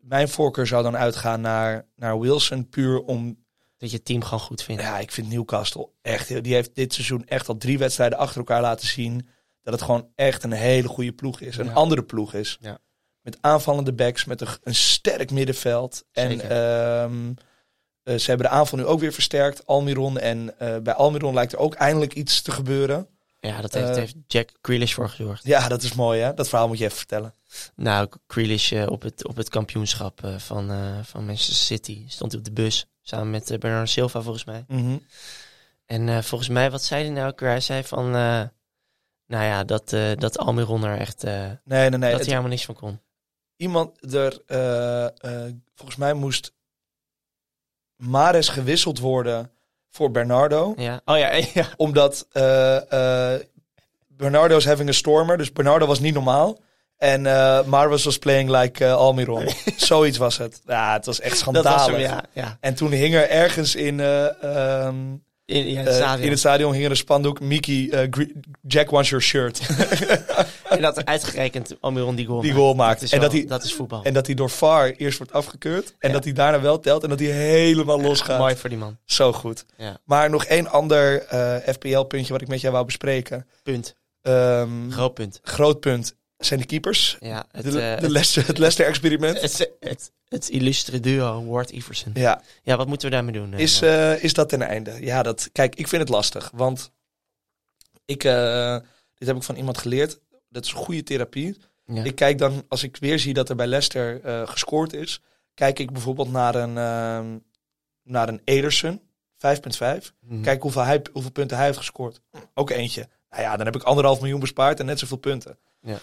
[0.00, 3.44] mijn voorkeur zou dan uitgaan naar, naar Wilson, puur om
[3.76, 4.82] Dat je het team gewoon goed vindt.
[4.82, 6.42] Ja, ik vind Newcastle echt heel.
[6.42, 9.28] Die heeft dit seizoen echt al drie wedstrijden achter elkaar laten zien.
[9.62, 11.56] Dat het gewoon echt een hele goede ploeg is.
[11.56, 11.72] Een Ja.
[11.72, 12.58] andere ploeg is.
[12.60, 12.78] Ja.
[13.22, 16.04] Met aanvallende backs, met een, een sterk middenveld.
[16.12, 17.32] En ehm,
[18.02, 19.66] eh, ze hebben de aanval nu ook weer versterkt.
[19.66, 20.18] Almiron.
[20.18, 23.08] En eh, bij Almiron lijkt er ook eindelijk iets te gebeuren.
[23.46, 25.44] Ja, dat heeft, Eh, heeft Jack Grealish voor gezorgd.
[25.46, 26.34] Ja, dat is mooi hè.
[26.34, 27.34] Dat verhaal moet je even vertellen.
[27.74, 30.70] Nou, Grealish eh, op, het, op het kampioenschap eh, van,
[31.04, 32.86] van Manchester City stond hij op de bus.
[33.02, 34.64] Samen met Bernardo Silva volgens mij.
[34.68, 34.96] Mhm.
[35.86, 37.40] En volgens mij, wat zei hij nou ook?
[37.40, 38.50] Hij zei van, nou
[39.44, 39.88] ja, dat,
[40.18, 41.90] dat Almiron er echt, Nee, nee, nee.
[41.90, 43.00] dat hij Het- helemaal niks van kon.
[43.56, 44.40] iemand er,
[45.74, 46.52] volgens mij moest
[47.96, 49.50] Mares gewisseld worden
[49.96, 50.74] voor Bernardo.
[50.76, 51.00] Ja.
[51.04, 51.66] Oh ja, ja.
[51.76, 53.40] Omdat eh eh
[54.08, 55.38] Bernardo is having a stormer.
[55.38, 56.58] Dus Bernardo was niet normaal.
[56.98, 59.48] En eh Marves was playing like eh, Almiron.
[59.76, 60.60] Zoiets was het.
[60.66, 61.86] Ja, het was echt Dat was schandalig.
[61.86, 62.24] hem, ja.
[62.32, 62.56] ja.
[62.60, 64.96] En toen hing er ergens in, eh, ehm,
[65.46, 66.24] In, ja, het eh, stadion.
[66.24, 67.40] in het stadion hing er een spandoek.
[67.40, 68.26] Mickey, eh,
[68.62, 69.60] Jack wants your shirt.
[70.68, 72.62] En dat er uitgerekend Almiron die goal Die maakt.
[72.62, 73.00] goal maakt.
[73.00, 74.02] Dat En wel- dat hij- dat is voetbal.
[74.04, 75.94] en dat hij door VAR eerst wordt afgekeurd.
[75.98, 76.14] En Ja.
[76.14, 77.02] dat hij daarna wel telt.
[77.02, 78.38] En dat hij helemaal losgaat.
[78.38, 78.96] Mooi voor die man.
[79.04, 79.64] Zo goed.
[79.76, 79.98] Ja.
[80.04, 83.46] Maar nog één ander eh, FPL-puntje wat ik met jou wou bespreken.
[83.62, 83.94] Punt.
[84.22, 85.40] Ehm, Groot punt.
[85.42, 87.16] groot punt zijn de keepers.
[87.20, 87.70] Ja, het, de,
[88.00, 89.40] de Leicester, het Leicester-experiment.
[89.46, 92.12] het, het, het illustre duo Ward Iverson.
[92.14, 93.52] Ja, Ja, wat moeten we daarmee doen?
[93.52, 95.04] eh, is, eh, is dat ten einde?
[95.04, 96.50] Ja, dat, kijk, ik vind het lastig.
[96.54, 96.90] Want
[98.04, 98.76] ik, eh,
[99.14, 100.20] dit heb ik van iemand geleerd.
[100.48, 101.56] Dat is goede therapie.
[101.86, 102.02] ja.
[102.04, 105.20] Ik kijk dan, als ik weer zie dat er bij Leicester gescoord is,
[105.54, 107.38] kijk ik bijvoorbeeld naar een, ehm,
[108.02, 109.00] naar een Ederson,
[109.36, 110.12] 5.5.
[110.20, 110.42] Mhm.
[110.42, 112.20] Kijk hoeveel, hij, hoeveel punten hij heeft gescoord.
[112.54, 113.08] Ook eentje.
[113.30, 115.58] Nou ja, dan heb ik anderhalf miljoen bespaard en net zoveel punten.
[115.80, 115.98] Ja.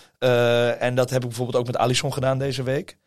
[0.75, 2.97] En dat heb ik bijvoorbeeld ook met Alisson gedaan deze week.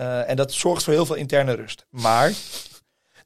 [0.00, 1.86] Eh, en dat zorgt voor heel veel interne rust.
[1.90, 2.32] Maar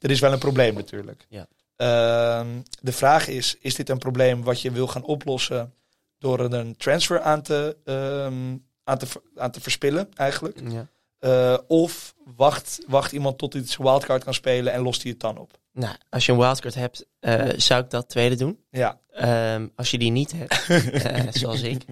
[0.01, 1.27] er is wel een probleem natuurlijk.
[1.29, 1.47] Ja.
[1.77, 2.49] Ehm,
[2.81, 5.75] de vraag is, is dit een probleem wat je wil gaan oplossen
[6.19, 9.07] door er een transfer aan te, ehm, aan te,
[9.37, 10.61] aan te verspillen eigenlijk?
[10.69, 10.87] ja.
[11.19, 15.21] Eh, of wacht, wacht iemand tot hij zijn wildcard kan spelen en lost hij het
[15.21, 15.59] dan op?
[15.73, 18.65] Nou, als je een wildcard hebt, eh, zou ik dat tweede doen.
[18.71, 20.67] Ja, Ehm, als je die niet hebt,
[21.41, 21.85] zoals ik,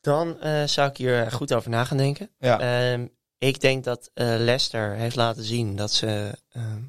[0.00, 2.30] dan zou ik hier goed over na gaan denken.
[2.38, 2.58] ja.
[3.40, 6.82] Ik denk dat eh, Leicester heeft laten zien dat ze ehm,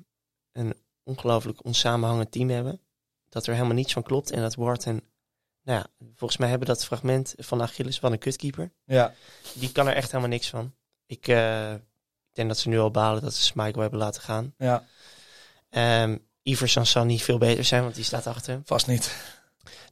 [0.51, 0.73] een
[1.03, 2.81] ongelooflijk onsamenhangend team hebben.
[3.29, 5.03] Dat er helemaal niets van klopt en dat Wharton,
[5.63, 8.71] nou ja, volgens mij hebben dat fragment van Achilles van een kutkeeper.
[8.85, 9.13] ja.
[9.53, 10.73] Die kan er echt helemaal niks van.
[11.05, 11.73] Ik, eh,
[12.31, 14.53] denk dat ze nu al balen dat ze Schmeichel hebben laten gaan.
[14.57, 14.85] ja.
[15.69, 18.61] Ehm Iverson zal niet veel beter zijn, want die staat achter hem.
[18.65, 19.15] Vast niet.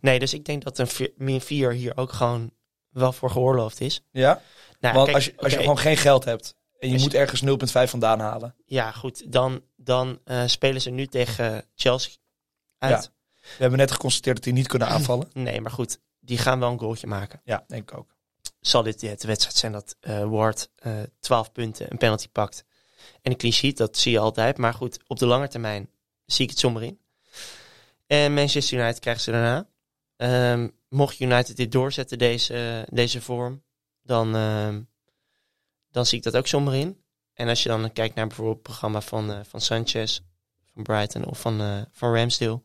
[0.01, 2.51] Nee, dus ik denk dat een min 4 hier ook gewoon
[2.89, 4.01] wel voor geoorloofd is.
[4.11, 4.41] Ja?
[4.79, 7.41] Nou, Want kijk, als je, als je gewoon geen geld hebt en je moet ergens
[7.85, 8.55] 0,5 vandaan halen.
[8.65, 9.31] Ja, goed.
[9.31, 12.13] Dan, dan eh, spelen ze nu tegen Chelsea
[12.77, 13.11] uit.
[13.39, 15.29] We hebben net geconstateerd dat die niet kunnen aanvallen.
[15.33, 15.99] Nee, maar goed.
[16.19, 17.41] Die gaan wel een goaltje maken.
[17.43, 18.17] Ja, denk ik ook.
[18.59, 22.63] Zal dit de wedstrijd zijn dat eh Ward eh 12 punten, een penalty pakt.
[23.21, 24.57] En een clean sheet, dat zie je altijd.
[24.57, 25.89] Maar goed, op de lange termijn
[26.25, 26.99] zie ik het somber in.
[28.07, 29.67] En Manchester United krijgen ze daarna.
[30.15, 33.63] Ehm, mocht United dit doorzetten, deze, deze vorm,
[34.09, 34.81] dan, ehm,
[35.91, 37.03] dan zie ik dat ook somber in.
[37.33, 40.19] En als je dan kijkt naar bijvoorbeeld het programma van, eh, van Sanchez,
[40.73, 42.61] van Brighton of van, eh, van Ramsdale,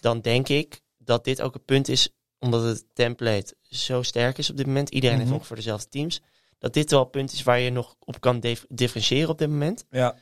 [0.00, 4.50] dan denk ik dat dit ook een punt is, omdat het template zo sterk is
[4.50, 4.88] op dit moment.
[4.90, 5.36] Iedereen heeft Mhm.
[5.38, 6.20] ongeveer dezelfde teams.
[6.58, 9.48] Dat dit wel een punt is waar je nog op kan dif- differentiëren op dit
[9.48, 9.84] moment.
[9.90, 10.16] Ja,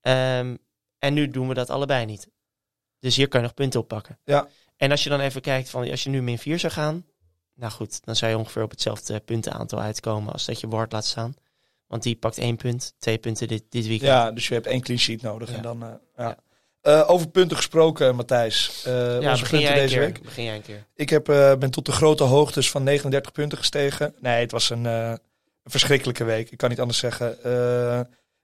[0.00, 0.56] Ehm,
[0.98, 2.28] en nu doen we dat allebei niet.
[2.98, 4.18] Dus hier kan je nog punten oppakken.
[4.24, 4.48] Ja.
[4.76, 7.06] En als je dan even kijkt van als je nu min 4 zou gaan.
[7.58, 11.04] Nou goed, dan zou je ongeveer op hetzelfde puntenaantal uitkomen als dat je Ward laat
[11.04, 11.34] staan.
[11.86, 14.10] Want die pakt één punt, twee punten dit, dit weekend.
[14.10, 15.50] ja, dus je hebt één clean sheet nodig.
[15.50, 15.56] Ja.
[15.56, 16.24] En dan, eh, ja.
[16.24, 16.36] Ja.
[16.80, 18.82] Eh, over punten gesproken, Matthijs.
[18.86, 20.22] Eh, Ja, onze begin punten deze keer, week.
[20.22, 20.86] begin jij een keer.
[20.94, 21.24] Ik heb,
[21.58, 24.14] ben tot de grote hoogtes van 39 punten gestegen.
[24.20, 25.18] Nee, het was een, een
[25.64, 26.50] verschrikkelijke week.
[26.50, 27.38] Ik kan niet anders zeggen.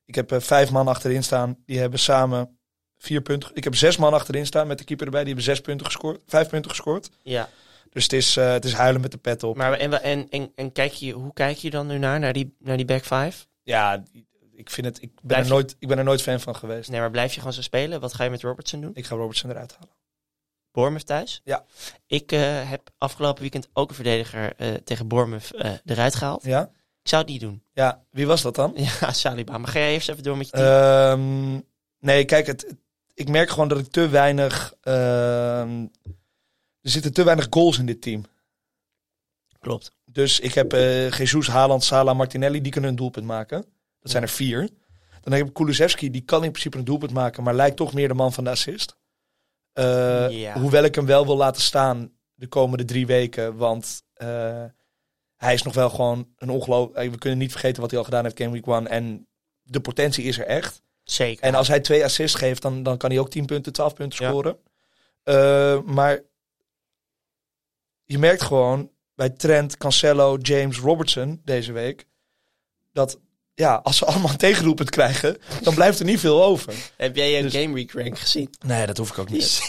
[0.05, 1.57] Ik heb vijf man achterin staan.
[1.67, 2.59] Die hebben samen
[2.99, 3.51] vier punten.
[3.55, 5.25] Ik heb zes man achterin staan met de keeper erbij.
[5.25, 6.23] Die hebben zes punten gescoord.
[6.27, 7.11] Vijf punten gescoord.
[7.23, 7.49] Ja,
[7.95, 9.57] Dus het is, eh, het is huilen met de pet op.
[9.57, 12.55] maar en, en, en, en kijk je, hoe kijk je dan nu naar, naar die,
[12.59, 13.47] naar die back five?
[13.63, 14.03] Ja,
[14.55, 15.03] ik vind het.
[15.03, 16.91] Ik ben, Blijf er je- nooit, ik ben er nooit fan van geweest.
[16.91, 18.01] Nee, maar blijf je gewoon zo spelen?
[18.01, 18.91] Wat ga je met Robertson doen?
[18.95, 19.95] Ik ga Robertson eruit halen.
[20.73, 21.41] Bournemouth thuis.
[21.45, 21.65] Ja.
[22.07, 25.51] Ik eh, heb afgelopen weekend ook een verdediger eh, tegen Bournemouth
[25.85, 26.45] eruit gehaald.
[26.45, 26.63] Ja?
[27.03, 27.63] Ik zou het niet doen.
[27.73, 28.73] Ja, wie was dat dan?
[29.01, 29.59] Ja, Saliba.
[29.59, 30.67] Maar ga jij eerst even door met je team?
[30.67, 31.61] Ehm,
[31.99, 32.75] nee, kijk, het,
[33.15, 34.75] ik merk gewoon dat ik te weinig...
[36.85, 38.25] er zitten te weinig goals in dit team.
[39.59, 39.93] Klopt.
[40.05, 43.65] Dus ik heb eh Jesus, Haaland, Salah, Martinelli, die kunnen een doelpunt maken.
[44.01, 44.69] Dat zijn er vier.
[45.21, 48.09] Dan heb ik Kulusevski, die kan in principe een doelpunt maken, maar lijkt toch meer
[48.09, 48.97] de man van de assist.
[49.73, 50.59] Eh, Ja.
[50.59, 54.65] Hoewel ik hem wel wil laten staan de komende drie weken, want eh,
[55.37, 57.11] hij is nog wel gewoon een ongelooflijk...
[57.11, 59.27] We kunnen niet vergeten wat hij al gedaan heeft Game Week 1 en
[59.63, 60.83] de potentie is er echt.
[61.05, 61.45] Zeker.
[61.45, 64.25] En als hij twee assists geeft, dan, dan kan hij ook 10 punten, 12 punten
[64.25, 64.31] Ja.
[64.31, 64.57] scoren.
[65.95, 66.21] Maar
[68.05, 72.07] je merkt gewoon bij Trent, Cancelo, James, Robertson deze week...
[72.93, 73.19] dat
[73.57, 76.75] ja, als ze allemaal een tegendoelpunt krijgen, dan blijft er niet veel over.
[76.97, 78.51] Heb jij je Dus- Game Week rank gezien?
[78.67, 79.63] Nee, dat hoef ik ook niet.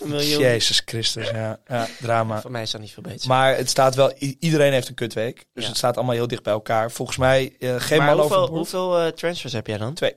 [0.00, 0.40] 7,7 miljoen.
[0.40, 1.60] Jezus Christus, ja.
[1.66, 2.40] ja drama.
[2.40, 3.28] Voor mij is dat niet veel beter.
[3.28, 5.36] Maar het staat wel, iedereen heeft een kutweek.
[5.52, 5.68] Dus Ja.
[5.68, 6.90] het staat allemaal heel dicht bij elkaar.
[6.90, 8.50] Volgens mij eh, geen maar hoeveel, overboord.
[8.50, 9.94] hoeveel eh, transfers heb jij dan?
[9.94, 10.12] Twee.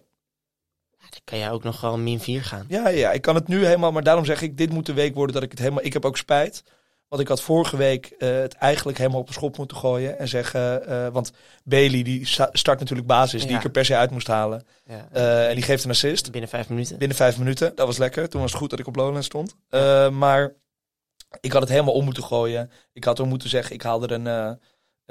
[0.92, 2.66] Ja, dan kan jij ook nog gewoon min 4 gaan.
[2.68, 5.14] Ja, ja, ik kan het nu helemaal, maar daarom zeg ik, dit moet de week
[5.16, 5.84] worden dat ik het helemaal...
[5.84, 6.64] Ik heb ook spijt,
[7.12, 10.20] want ik had vorige week eh, het eigenlijk helemaal op een schop moeten gooien.
[10.20, 11.32] En zeggen, eh, want
[11.64, 14.64] Bailey die sta- start natuurlijk basis, die ik er per se uit moest halen.
[14.86, 15.08] Ja.
[15.12, 16.98] Eh, en die geeft een assist Binnen vijf minuten.
[16.98, 17.76] binnen vijf minuten.
[17.76, 19.56] Dat was lekker, toen was het goed dat ik op Lowland stond.
[20.12, 20.54] Maar
[21.42, 22.72] ik had het helemaal om moeten gooien.
[22.94, 24.60] Ik had er moeten zeggen, ik haalde er een...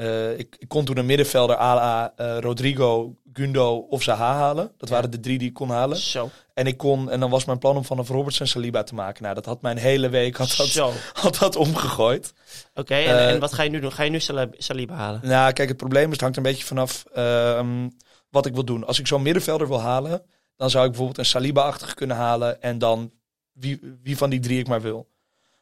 [0.01, 4.73] eh, ik, ik kon toen een middenvelder à la eh, Rodrigo, Gundo of Zaha halen.
[4.77, 5.97] Dat waren de drie die ik kon halen.
[5.97, 6.31] Zo.
[6.55, 9.23] En ik kon, en dan was mijn plan om vanaf Robertson Saliba te maken.
[9.23, 10.93] Nou, dat had mijn hele week had dat, Zo.
[11.13, 12.33] had dat omgegooid.
[12.75, 13.93] Oké, en, Eh, en wat ga je nu doen?
[13.93, 15.21] Ga je nu Salib- Saliba halen?
[15.25, 17.89] Nou, kijk, het probleem is, het hangt een beetje vanaf ehm,
[18.31, 18.87] wat ik wil doen.
[18.87, 20.23] Als ik zo'n middenvelder wil halen,
[20.57, 22.63] dan zou ik bijvoorbeeld een Saliba-achtige kunnen halen.
[22.63, 23.13] En dan
[23.53, 25.09] wie, wie van die drie ik maar wil.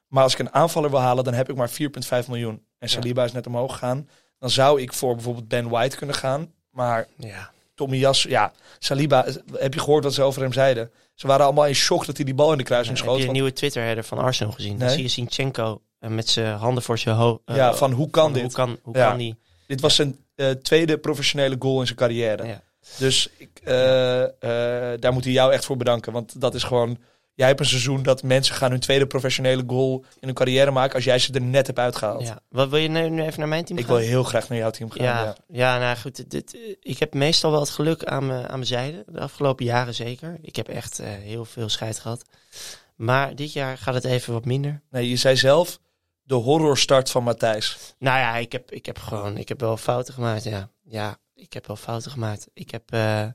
[0.08, 2.62] Maar als ik een aanvaller wil halen, dan heb ik maar 4,5 miljoen.
[2.78, 4.08] En Saliba is net omhoog gegaan.
[4.38, 6.52] Dan zou ik voor bijvoorbeeld Ben White kunnen gaan.
[6.70, 7.50] Maar Ja.
[7.74, 10.90] Tommy Jas, ja, Saliba, heb je gehoord wat ze over hem zeiden?
[11.14, 13.16] Ze waren allemaal in shock dat hij die bal in de kruising heb schoot.
[13.16, 14.78] je een want- nieuwe Twitter-header van Arsenal gezien?
[14.78, 14.94] Dan Nee.
[14.94, 17.40] zie je Sinchenko eh, met zijn handen voor zijn hoofd.
[17.44, 18.42] ja, van hoe kan dit?
[18.42, 19.08] Hoe kan, hoe Ja.
[19.08, 19.36] kan die?
[19.66, 22.46] Dit was zijn eh, tweede professionele goal in zijn carrière.
[22.46, 22.62] Ja.
[22.98, 24.22] Dus ik, eh,
[24.92, 26.12] eh, daar moet hij jou echt voor bedanken.
[26.12, 26.98] Want dat is gewoon...
[27.38, 30.94] Jij hebt een seizoen dat mensen gaan hun tweede professionele goal in hun carrière maken...
[30.94, 32.22] als jij ze er net hebt uitgehaald.
[32.22, 32.40] Ja.
[32.48, 33.94] Wat wil je nu, nu even naar mijn team Ik gaan?
[33.96, 35.04] wil heel graag naar jouw team gaan.
[35.04, 35.34] Ja, Ja.
[35.48, 35.78] ja.
[35.78, 36.30] nou goed.
[36.30, 39.04] Dit, eh, ik heb meestal wel het geluk aan mijn, aan mijn zijde.
[39.06, 40.38] De afgelopen jaren zeker.
[40.42, 42.24] Ik heb echt eh, heel veel scheid gehad.
[42.96, 44.82] Maar dit jaar gaat het even wat minder.
[44.90, 45.78] Nee, je zei zelf
[46.22, 47.94] de horrorstart van Matthijs.
[47.98, 50.44] Nou ja, ik heb, ik heb gewoon, ik heb wel fouten gemaakt.
[50.44, 52.48] Ja, ja ik heb wel fouten gemaakt.
[52.54, 53.26] Ik heb eh,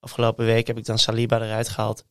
[0.00, 2.04] afgelopen week heb ik dan Saliba eruit gehaald.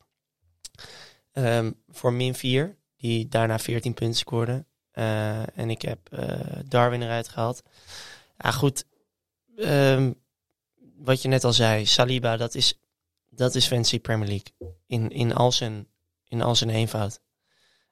[1.31, 4.65] Ehm, voor min 4, die daarna 14 punten scoorde.
[4.91, 7.63] Eh, en ik heb eh, Darwin eruit gehaald.
[8.37, 8.85] Ja, goed.
[9.55, 10.11] Ehm,
[10.97, 12.79] wat je net al zei, Saliba, dat is,
[13.29, 14.75] dat is fancy Premier League.
[14.87, 15.87] In, in, al zijn,
[16.27, 17.21] in al zijn eenvoud.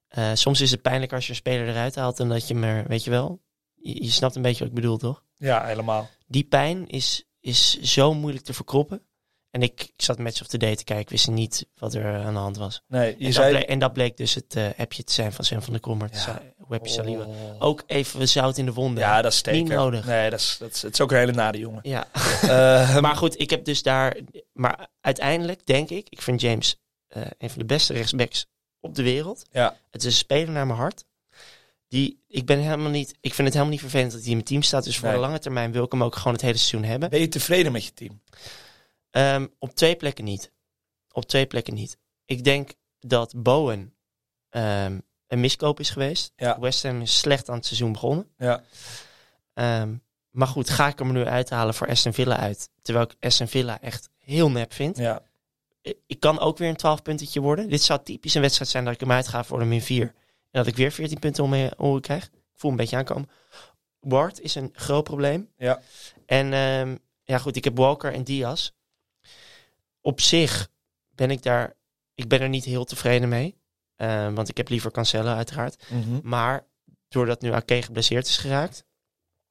[0.08, 2.88] Eh, soms is het pijnlijk als je een speler eruit haalt en dat je maar,
[2.88, 3.42] weet je wel,
[3.76, 5.24] je, je snapt een beetje wat ik bedoel, toch?
[5.38, 6.10] Ja, helemaal.
[6.28, 9.02] Die pijn is, is zo moeilijk te verkroppen.
[9.52, 12.16] En ik, ik zat Match of the Day te kijken, ik wist niet wat er
[12.24, 12.82] aan de hand was.
[12.88, 13.52] Nee, je En dat, zei...
[13.52, 16.24] bleek, en dat bleek dus het eh, appje te zijn van Sven van der Krommert.
[16.26, 16.42] Ja.
[16.68, 17.24] Webje Saliba.
[17.24, 17.36] Oh.
[17.60, 19.04] Ook even zout in de wonden.
[19.04, 19.60] Ja, dat is steker.
[19.62, 20.06] Niet nodig.
[20.06, 21.80] Nee, dat is, dat is, het is ook een hele nare jongen.
[21.84, 22.08] Ja.
[22.42, 24.18] Eh, maar goed, ik heb dus daar...
[24.54, 28.46] Maar uiteindelijk denk ik, ik vind James eh, een van de beste rechtsbacks
[28.80, 29.46] op de wereld.
[29.52, 29.76] Ja.
[29.92, 31.06] Het is een speler naar mijn hart.
[31.88, 34.48] Die, ik, ben helemaal niet, ik vind het helemaal niet vervelend dat hij in mijn
[34.48, 34.84] team staat.
[34.84, 35.16] Dus voor Nee.
[35.16, 37.10] de lange termijn wil ik hem ook gewoon het hele seizoen hebben.
[37.10, 38.22] ben je tevreden met je team?
[39.10, 40.52] Ehm, op twee plekken niet.
[41.12, 41.98] Op twee plekken niet.
[42.26, 43.94] Ik denk dat Bowen
[44.50, 46.32] ehm, een miskoop is geweest.
[46.36, 46.60] Ja.
[46.60, 48.30] West Ham is slecht aan het seizoen begonnen.
[48.38, 48.64] Ja.
[49.54, 49.96] Ehm,
[50.30, 52.70] maar goed, ga ik hem nu uithalen voor Aston Villa uit.
[52.82, 54.98] Terwijl ik Aston Villa echt heel nep vind.
[54.98, 55.22] Ja.
[56.06, 57.70] Ik- kan ook weer een 12 puntetje worden.
[57.70, 60.04] Dit zou typisch een wedstrijd zijn dat ik hem uitga voor een min 4.
[60.06, 60.14] En
[60.52, 62.24] dat ik weer 14 punten om me oren krijg.
[62.26, 63.30] Ik voel een beetje aankomen.
[64.00, 65.50] Ward is een groot probleem.
[65.58, 65.82] Ja.
[66.26, 66.48] En
[67.24, 68.72] ja goed, ik heb Walker en Diaz.
[70.10, 70.70] Op zich
[71.16, 71.76] ben ik daar...
[72.16, 73.58] Ik ben er niet heel tevreden mee.
[73.96, 75.84] Ehm, want ik heb liever Cancelo uiteraard.
[75.90, 76.20] Mhm.
[76.24, 76.68] Maar
[77.08, 78.86] doordat nu Ake geblesseerd is geraakt.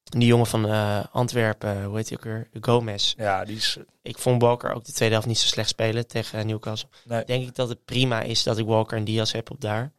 [0.02, 2.48] Die jongen van eh, Antwerpen, hoe heet hij ook weer?
[2.60, 3.14] Gomez.
[3.16, 3.78] Ja, die is...
[4.02, 6.88] Ik vond Walker ook de tweede helft niet zo slecht spelen tegen Newcastle.
[7.04, 7.24] Nee.
[7.24, 9.92] Denk ik dat het prima is dat ik Walker en Diaz heb op daar.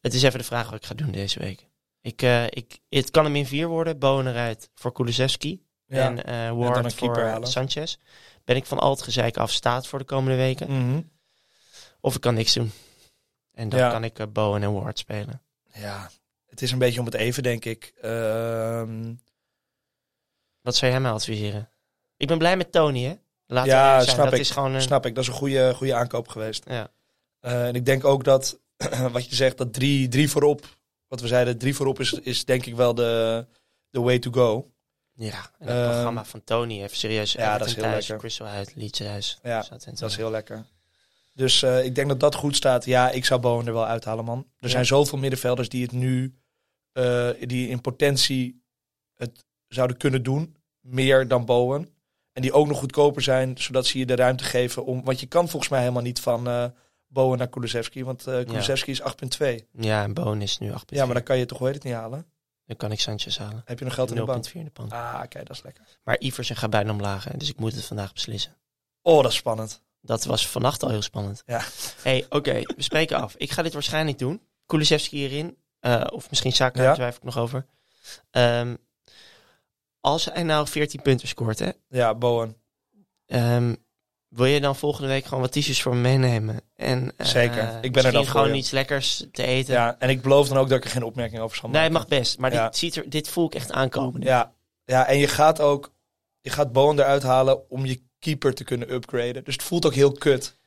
[0.00, 1.68] Het is even de vraag wat ik ga doen deze week.
[2.00, 3.98] Ik, eh, ik, het kan een min 4 worden.
[3.98, 5.62] Bowen eruit voor Kulusevski.
[5.86, 6.04] Ja.
[6.04, 7.48] En eh dan Ward een voor halen.
[7.48, 7.98] Sanchez.
[8.50, 10.70] Ben ik van al het gezeik af staat voor de komende weken.
[10.88, 11.00] Mhm.
[12.00, 12.72] Of ik kan niks doen.
[13.52, 13.90] En dan Ja.
[13.90, 15.42] kan ik eh, Bowen en Ward spelen.
[15.72, 16.10] Ja,
[16.46, 17.92] het is een beetje om het even, denk ik.
[18.02, 19.14] Ehm,
[20.60, 21.70] Wat zou jij mij adviseren?
[22.16, 23.14] Ik ben blij met Tony, hè?
[23.46, 24.40] Laat Ja, snap dat ik.
[24.40, 24.82] is gewoon een...
[24.82, 26.64] snap ik, dat is een goede, goede aankoop geweest.
[26.68, 26.90] Ja.
[27.40, 28.58] Eh, en ik denk ook dat,
[29.12, 30.66] wat je zegt, dat drie, drie voorop,
[31.08, 33.46] wat we zeiden, drie voorop is, is denk ik wel de,
[33.90, 34.70] de way to go.
[35.24, 37.32] Ja, en het Ehm, programma van Tony, even serieus.
[37.32, 38.18] ja, dat is heel thuis, lekker.
[38.18, 39.38] Crystal uit, Leeds thuis.
[39.42, 39.94] Ja, Southampton.
[40.00, 40.64] Dat is heel lekker.
[41.34, 42.84] Dus eh, ik denk dat dat goed staat.
[42.84, 44.38] Ja, ik zou Bowen er wel uithalen, man.
[44.38, 44.68] Er Ja.
[44.68, 46.34] zijn zoveel middenvelders die het nu,
[46.92, 48.62] eh, die in potentie
[49.14, 50.56] het zouden kunnen doen.
[50.80, 51.88] Meer dan Bowen.
[52.32, 55.04] En die ook nog goedkoper zijn, zodat ze je de ruimte geven om...
[55.04, 56.64] Want je kan volgens mij helemaal niet van eh
[57.06, 58.04] Bowen naar Kulusevski.
[58.04, 59.66] Want eh Kulusevski is 8,2.
[59.72, 60.74] Ja, en Bowen is nu 8,4.
[60.86, 62.26] Ja, maar dan kan je toch weet het niet halen.
[62.70, 63.62] Dan kan ik Sanchez halen.
[63.64, 64.46] Heb je nog geld in de bank?
[64.48, 64.90] 0,4 in de pan.
[64.90, 65.84] Ah, kijk, dat is lekker.
[66.04, 68.56] Maar Iversen gaat bijna omlaag, hè, dus ik moet het vandaag beslissen.
[69.02, 69.82] Oh, dat is spannend.
[70.00, 71.42] Dat was vannacht al heel spannend.
[71.46, 71.62] Ja.
[72.02, 73.34] hey, oké, we spreken af.
[73.36, 74.42] Ik ga dit waarschijnlijk doen.
[74.66, 75.56] Kulusevski hierin.
[75.80, 76.86] eh, of misschien Saka, Ja.
[76.86, 77.66] daar twijfel ik nog over.
[78.30, 78.76] Ehm,
[80.00, 82.56] als hij nou 14 punten scoort, hè, Ja, Bowen.
[83.26, 83.74] ehm,
[84.30, 86.60] wil je dan volgende week gewoon wat t-shirts voor me meenemen?
[86.76, 87.78] En, eh, Zeker.
[87.80, 88.54] Ik ben er dan voor gewoon je.
[88.54, 89.74] iets lekkers te eten.
[89.74, 91.96] Ja, en ik beloof dan ook dat ik er geen opmerking over zal nee, maken.
[91.96, 92.38] het mag best.
[92.38, 92.64] Maar Ja.
[92.64, 94.20] dit, ziet er, dit voel ik echt aankomen.
[94.20, 94.26] nu.
[94.26, 94.52] Ja,
[94.84, 95.92] ja, en je gaat ook,
[96.40, 99.44] je gaat Bowen eruit halen om je keeper te kunnen upgraden.
[99.44, 100.58] Dus het voelt ook heel kut.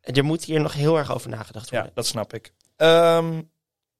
[0.00, 1.92] Er moet hier nog heel erg over nagedacht Ja, worden.
[1.94, 2.52] dat snap ik.
[2.76, 3.40] Ehm,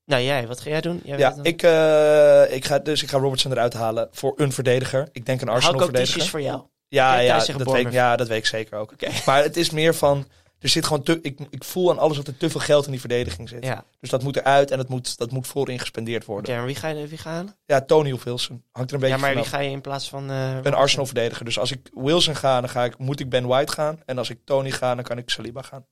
[0.05, 1.01] Nou, jij, wat ga jij doen?
[1.05, 5.09] Jij ja, ik, eh, ik ga, dus ik ga Robertson eruit halen voor een verdediger.
[5.13, 5.57] Ik denk een dan.
[5.61, 6.07] Hou ik ook Arsenal-verdediger.
[6.15, 6.63] t-shirts voor jou.
[6.93, 8.93] Ja, ja, dat weet, ja, dat weet ik zeker ook.
[8.93, 9.09] Oké.
[9.27, 10.29] Maar het is meer van,
[10.59, 12.91] er zit gewoon te, ik, ik voel aan alles dat er te veel geld in
[12.91, 13.65] die verdediging zit.
[13.65, 16.57] Ja, Dus dat moet eruit en dat moet, dat moet voorin gespendeerd worden.
[16.57, 17.57] maar wie ga je wie ga je halen?
[17.67, 18.65] Ja, Tony of Wilson.
[18.73, 20.23] Hangt er een beetje Ja, maar wie ga je in plaats van...
[20.57, 21.45] Ik ben Arsenal-verdediger.
[21.45, 24.01] Dus als ik Wilson ga, dan ga ik, moet ik Ben White gaan.
[24.07, 25.87] En als ik Tony ga, dan kan ik Saliba gaan.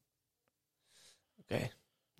[1.42, 1.70] Oké.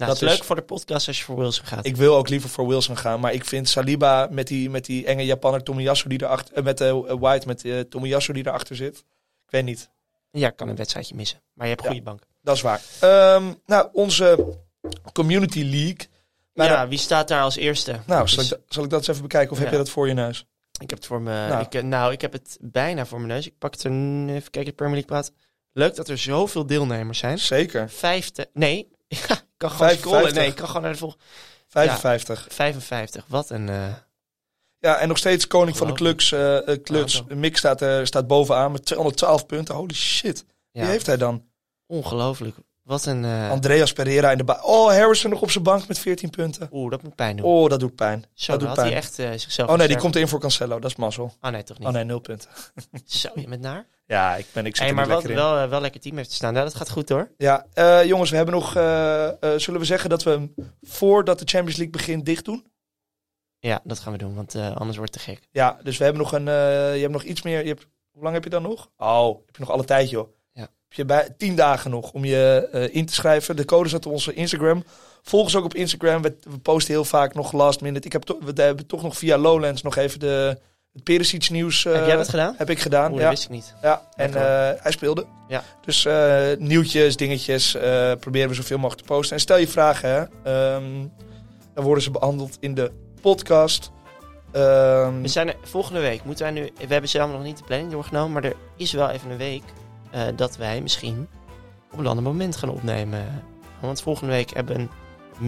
[0.00, 1.86] Nou, Dat is is- leuk voor de podcast als je voor Wilson gaat.
[1.86, 3.20] Ik wil ook liever voor Wilson gaan.
[3.20, 6.54] Maar ik vind Saliba met die, met die enge Japanner Tomiyasu die erachter...
[6.54, 8.96] eh, met eh, White met eh Tomiyasu die erachter zit.
[9.44, 9.90] Ik weet niet.
[10.30, 11.42] Ja, ik kan een wedstrijdje missen.
[11.54, 11.96] Maar je hebt een Ja.
[12.00, 12.22] goede bank.
[12.42, 12.80] Dat is waar.
[13.00, 14.56] Ehm, nou, onze
[15.12, 16.08] Community League.
[16.54, 18.00] Maar ja, wie staat daar als eerste?
[18.06, 19.50] nou, Dus zal ik, da- zal ik dat eens even bekijken?
[19.52, 19.72] Of heb Ja.
[19.72, 20.44] je dat voor je neus?
[20.80, 21.30] ik heb het voor me...
[21.48, 21.66] Nou.
[21.70, 23.46] Ik, nou, ik heb het bijna voor mijn neus.
[23.46, 23.90] Ik pak het er...
[23.90, 25.32] Even kijken, de Premier League praat.
[25.72, 27.38] Leuk dat er zoveel deelnemers zijn.
[27.38, 27.90] Zeker.
[27.90, 28.48] Vijfde...
[28.52, 29.98] Nee, ik kan gewoon 55.
[30.20, 30.34] scrollen.
[30.34, 31.24] Nee, ik kan gewoon naar de volgende...
[31.68, 32.46] 55.
[32.50, 33.24] 55.
[33.28, 33.68] Wat een...
[33.68, 33.94] eh,
[34.78, 36.28] Ja, en nog steeds koning van de Ongelooflijk.
[36.28, 36.66] Cluks.
[36.66, 37.16] eh, eh, Cluks.
[37.22, 37.34] Bravo.
[37.40, 39.74] Mick staat, eh, staat bovenaan met 212 punten.
[39.74, 40.44] Holy shit.
[40.70, 41.48] ja, Wie heeft hij dan?
[41.86, 42.56] ongelooflijk.
[42.90, 43.24] Wat een...
[43.24, 44.58] eh, Andreas Pereira in de.
[44.62, 46.68] Oh, Harrison nog op zijn bank met 14 punten.
[46.72, 47.46] Oeh, dat moet pijn doen.
[47.46, 48.24] Oh, dat doet pijn.
[48.34, 48.96] Zo, dat doet had hij pijn.
[48.96, 49.70] echt eh, zichzelf...
[49.70, 50.78] Oh nee, die komt in voor Cancelo.
[50.78, 51.34] Dat is mazzel.
[51.40, 51.88] Oh nee, toch niet.
[51.88, 52.50] Oh nee, nul punten.
[53.04, 53.86] Zo, je bent naar.
[54.06, 55.34] Ja, ik ben ik zit Hey, maar in.
[55.34, 56.54] wel, eh, wel lekker team heeft te staan.
[56.54, 57.30] Ja, dat gaat goed hoor.
[57.36, 57.66] Ja,
[58.04, 58.72] jongens, we hebben nog...
[59.60, 62.66] zullen we zeggen dat we hem voordat de Champions League begint dicht doen?
[63.58, 65.48] Ja, dat gaan we doen, want anders wordt het te gek.
[65.50, 66.44] Ja, dus we hebben nog een...
[66.94, 67.60] je hebt nog iets meer...
[67.62, 68.90] Je hebt, hoe lang heb je dan nog?
[68.96, 70.28] Oh, heb je nog alle tijd, joh.
[70.90, 70.96] Ja.
[70.96, 73.56] Je bij tien dagen nog om je eh, in te schrijven.
[73.56, 74.84] De code staat op onze Instagram.
[75.22, 76.22] Volg ons ook op Instagram.
[76.22, 78.06] We, we posten heel vaak nog last minute.
[78.06, 80.58] Ik heb, to- we hebben toch nog via Lowlands nog even de,
[80.92, 81.84] het Perisic nieuws...
[81.84, 82.54] eh, Heb jij dat gedaan?
[82.58, 83.28] Heb ik gedaan, Oeh, dat ja.
[83.30, 83.74] wist ik niet.
[83.82, 84.02] ja.
[84.14, 85.26] En eh, hij speelde.
[85.48, 85.62] Ja.
[85.84, 86.06] Dus
[86.58, 87.76] nieuwtjes, dingetjes,
[88.20, 89.36] proberen we zoveel mogelijk te posten.
[89.36, 90.20] En stel je vragen, hè.
[90.74, 91.06] Ehm,
[91.74, 93.90] dan worden ze behandeld in de podcast.
[94.52, 96.70] Ehm, We zijn er, volgende week moeten wij nu...
[96.86, 99.62] We hebben zelf nog niet de planning doorgenomen, maar er is wel even een week
[100.10, 101.28] eh, dat wij misschien
[101.92, 103.44] op een ander moment gaan opnemen.
[103.80, 104.90] Want volgende week hebben we een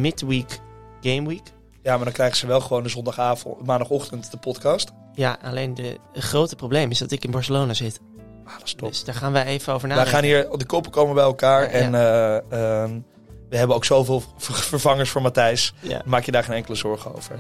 [0.01, 0.61] midweek
[1.01, 1.53] game week.
[1.83, 4.93] ja, maar dan krijgen ze wel gewoon de zondagavond, maandagochtend de podcast.
[5.15, 8.01] Ja, alleen de, het grote probleem is dat ik in Barcelona zit.
[8.45, 8.89] Ah, dat is top.
[8.89, 10.13] Dus daar gaan wij even over nadenken.
[10.13, 11.63] gaan hier, de koppen komen bij elkaar.
[11.63, 11.69] Ja.
[11.69, 12.37] En eh,
[12.83, 13.01] ehm,
[13.49, 15.75] we hebben ook zoveel ver- vervangers voor Matthijs.
[15.81, 17.35] Ja, Maak je daar geen enkele zorgen over.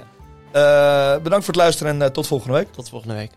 [0.52, 2.72] Eh, bedankt voor het luisteren en tot volgende week.
[2.72, 3.30] tot volgende week.